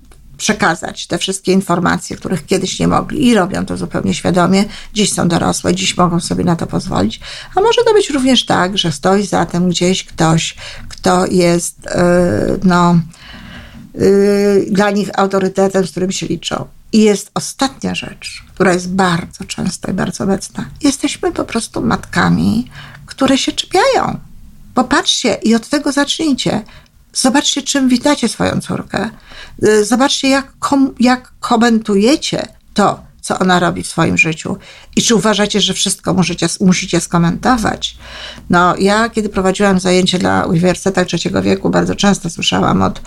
przekazać 0.43 1.07
te 1.07 1.17
wszystkie 1.17 1.51
informacje, 1.51 2.17
których 2.17 2.45
kiedyś 2.45 2.79
nie 2.79 2.87
mogli 2.87 3.27
i 3.27 3.35
robią 3.35 3.65
to 3.65 3.77
zupełnie 3.77 4.13
świadomie. 4.13 4.65
Dziś 4.93 5.13
są 5.13 5.27
dorosłe, 5.27 5.75
dziś 5.75 5.97
mogą 5.97 6.19
sobie 6.19 6.43
na 6.43 6.55
to 6.55 6.67
pozwolić. 6.67 7.19
A 7.55 7.61
może 7.61 7.83
to 7.83 7.93
być 7.93 8.09
również 8.09 8.45
tak, 8.45 8.77
że 8.77 8.91
stoi 8.91 9.25
za 9.25 9.45
tym 9.45 9.69
gdzieś 9.69 10.03
ktoś, 10.03 10.55
kto 10.89 11.25
jest 11.25 11.77
yy, 11.85 12.59
no, 12.63 12.99
yy, 13.95 14.65
dla 14.71 14.91
nich 14.91 15.09
autorytetem, 15.19 15.87
z 15.87 15.91
którym 15.91 16.11
się 16.11 16.25
liczą. 16.25 16.65
I 16.93 17.01
jest 17.01 17.31
ostatnia 17.33 17.95
rzecz, 17.95 18.43
która 18.53 18.73
jest 18.73 18.89
bardzo 18.89 19.43
często 19.47 19.91
i 19.91 19.93
bardzo 19.93 20.23
obecna. 20.23 20.65
Jesteśmy 20.81 21.31
po 21.31 21.43
prostu 21.43 21.81
matkami, 21.81 22.69
które 23.05 23.37
się 23.37 23.51
czepiają. 23.51 24.19
Popatrzcie 24.73 25.33
i 25.43 25.55
od 25.55 25.69
tego 25.69 25.91
zacznijcie. 25.91 26.61
Zobaczcie, 27.13 27.61
czym 27.61 27.89
witacie 27.89 28.29
swoją 28.29 28.61
córkę. 28.61 29.09
Y, 29.63 29.85
zobaczcie, 29.85 30.29
jak, 30.29 30.53
kom, 30.59 30.95
jak 30.99 31.31
komentujecie 31.39 32.47
to, 32.73 33.03
co 33.23 33.39
ona 33.39 33.59
robi 33.59 33.83
w 33.83 33.87
swoim 33.87 34.17
życiu 34.17 34.57
i 34.95 35.01
czy 35.01 35.15
uważacie, 35.15 35.61
że 35.61 35.73
wszystko 35.73 36.13
możecie, 36.13 36.47
musicie 36.59 37.01
skomentować. 37.01 37.97
No, 38.49 38.75
ja, 38.77 39.09
kiedy 39.09 39.29
prowadziłam 39.29 39.79
zajęcie 39.79 40.19
dla 40.19 40.45
Uniwersytetu 40.45 41.07
Trzeciego 41.07 41.41
Wieku, 41.41 41.69
bardzo 41.69 41.95
często 41.95 42.29
słyszałam 42.29 42.81
od 42.81 43.01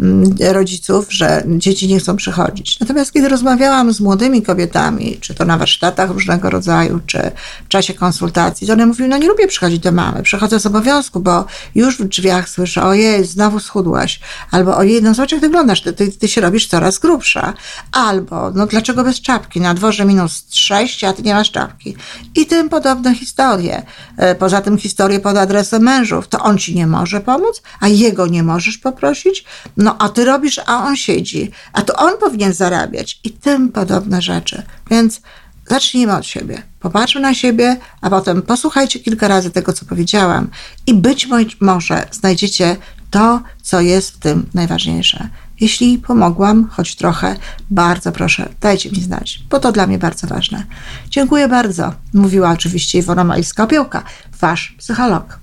mm, 0.00 0.34
rodziców, 0.40 1.06
że 1.08 1.42
dzieci 1.46 1.88
nie 1.88 1.98
chcą 1.98 2.16
przychodzić. 2.16 2.80
Natomiast 2.80 3.12
kiedy 3.12 3.28
rozmawiałam 3.28 3.92
z 3.92 4.00
młodymi 4.00 4.42
kobietami, 4.42 5.18
czy 5.20 5.34
to 5.34 5.44
na 5.44 5.58
warsztatach 5.58 6.10
różnego 6.10 6.50
rodzaju, 6.50 7.00
czy 7.06 7.30
w 7.64 7.68
czasie 7.68 7.94
konsultacji, 7.94 8.66
to 8.66 8.72
one 8.72 8.86
mówiły, 8.86 9.08
no 9.08 9.18
nie 9.18 9.28
lubię 9.28 9.46
przychodzić 9.46 9.78
do 9.78 9.92
mamy, 9.92 10.22
przychodzę 10.22 10.60
z 10.60 10.66
obowiązku, 10.66 11.20
bo 11.20 11.44
już 11.74 11.98
w 11.98 12.04
drzwiach 12.04 12.48
słyszę, 12.48 12.82
ojej, 12.82 13.24
znowu 13.24 13.60
schudłaś, 13.60 14.20
albo 14.50 14.76
ojej, 14.76 15.02
no 15.02 15.14
zobacz 15.14 15.32
jak 15.32 15.40
wyglądasz, 15.40 15.82
ty, 15.82 15.92
ty, 15.92 16.12
ty 16.12 16.28
się 16.28 16.40
robisz 16.40 16.66
coraz 16.66 16.98
grubsza, 16.98 17.54
albo 17.92 18.50
no 18.50 18.66
dlaczego 18.66 19.04
bez 19.04 19.20
czapki, 19.20 19.60
na 19.62 19.74
dworze 19.74 20.04
minus 20.04 20.44
6, 20.50 21.04
a 21.04 21.12
ty 21.12 21.22
nie 21.22 21.34
masz 21.34 21.50
czapki. 21.50 21.96
I 22.34 22.46
tym 22.46 22.68
podobne 22.68 23.14
historie. 23.14 23.82
E, 24.16 24.34
poza 24.34 24.60
tym 24.60 24.78
historie 24.78 25.20
pod 25.20 25.36
adresem 25.36 25.82
mężów. 25.82 26.28
To 26.28 26.38
on 26.38 26.58
ci 26.58 26.74
nie 26.74 26.86
może 26.86 27.20
pomóc, 27.20 27.62
a 27.80 27.88
jego 27.88 28.26
nie 28.26 28.42
możesz 28.42 28.78
poprosić? 28.78 29.44
No 29.76 29.96
a 29.98 30.08
ty 30.08 30.24
robisz, 30.24 30.60
a 30.66 30.86
on 30.86 30.96
siedzi. 30.96 31.50
A 31.72 31.82
to 31.82 31.96
on 31.96 32.18
powinien 32.20 32.52
zarabiać. 32.52 33.20
I 33.24 33.30
tym 33.30 33.72
podobne 33.72 34.22
rzeczy. 34.22 34.62
Więc 34.90 35.20
zacznijmy 35.68 36.16
od 36.16 36.26
siebie. 36.26 36.62
Popatrzmy 36.80 37.20
na 37.20 37.34
siebie, 37.34 37.76
a 38.00 38.10
potem 38.10 38.42
posłuchajcie 38.42 39.00
kilka 39.00 39.28
razy 39.28 39.50
tego, 39.50 39.72
co 39.72 39.84
powiedziałam 39.84 40.50
i 40.86 40.94
być 40.94 41.28
może 41.60 42.08
znajdziecie 42.10 42.76
to, 43.10 43.42
co 43.62 43.80
jest 43.80 44.10
w 44.10 44.18
tym 44.18 44.46
najważniejsze. 44.54 45.28
Jeśli 45.62 45.98
pomogłam, 45.98 46.68
choć 46.68 46.96
trochę, 46.96 47.36
bardzo 47.70 48.12
proszę, 48.12 48.48
dajcie 48.60 48.90
mi 48.90 49.00
znać, 49.00 49.40
bo 49.50 49.60
to 49.60 49.72
dla 49.72 49.86
mnie 49.86 49.98
bardzo 49.98 50.26
ważne. 50.26 50.64
Dziękuję 51.08 51.48
bardzo, 51.48 51.94
mówiła 52.14 52.50
oczywiście 52.50 52.98
Iwona 52.98 53.24
Majska-Opiełka, 53.24 54.02
wasz 54.40 54.74
psycholog. 54.78 55.38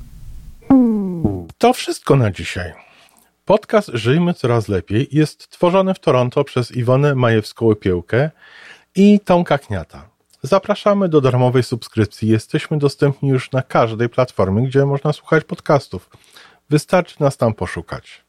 To 1.58 1.74
wszystko 1.74 2.16
na 2.16 2.32
dzisiaj. 2.32 2.74
Podcast 3.46 3.92
Żyjmy 3.94 4.34
Coraz 4.34 4.68
Lepiej 4.68 5.08
jest 5.12 5.50
tworzony 5.50 5.94
w 5.94 6.00
Toronto 6.00 6.44
przez 6.44 6.72
Iwonę 6.72 7.14
Majewską-Opiełkę 7.16 8.30
i 8.96 9.20
Tomka 9.20 9.58
Kniata. 9.58 10.10
Zapraszamy 10.44 11.10
do 11.10 11.22
darmowej 11.22 11.64
subskrypcji. 11.64 12.30
Jesteśmy 12.30 12.78
dostępni 12.78 13.30
już 13.30 13.52
na 13.52 13.62
każdej 13.62 14.10
platformie, 14.10 14.68
gdzie 14.68 14.86
można 14.86 15.14
słuchać 15.14 15.44
podcastów. 15.44 16.10
Wystarczy 16.70 17.16
nas 17.20 17.38
tam 17.38 17.54
poszukać. 17.54 18.29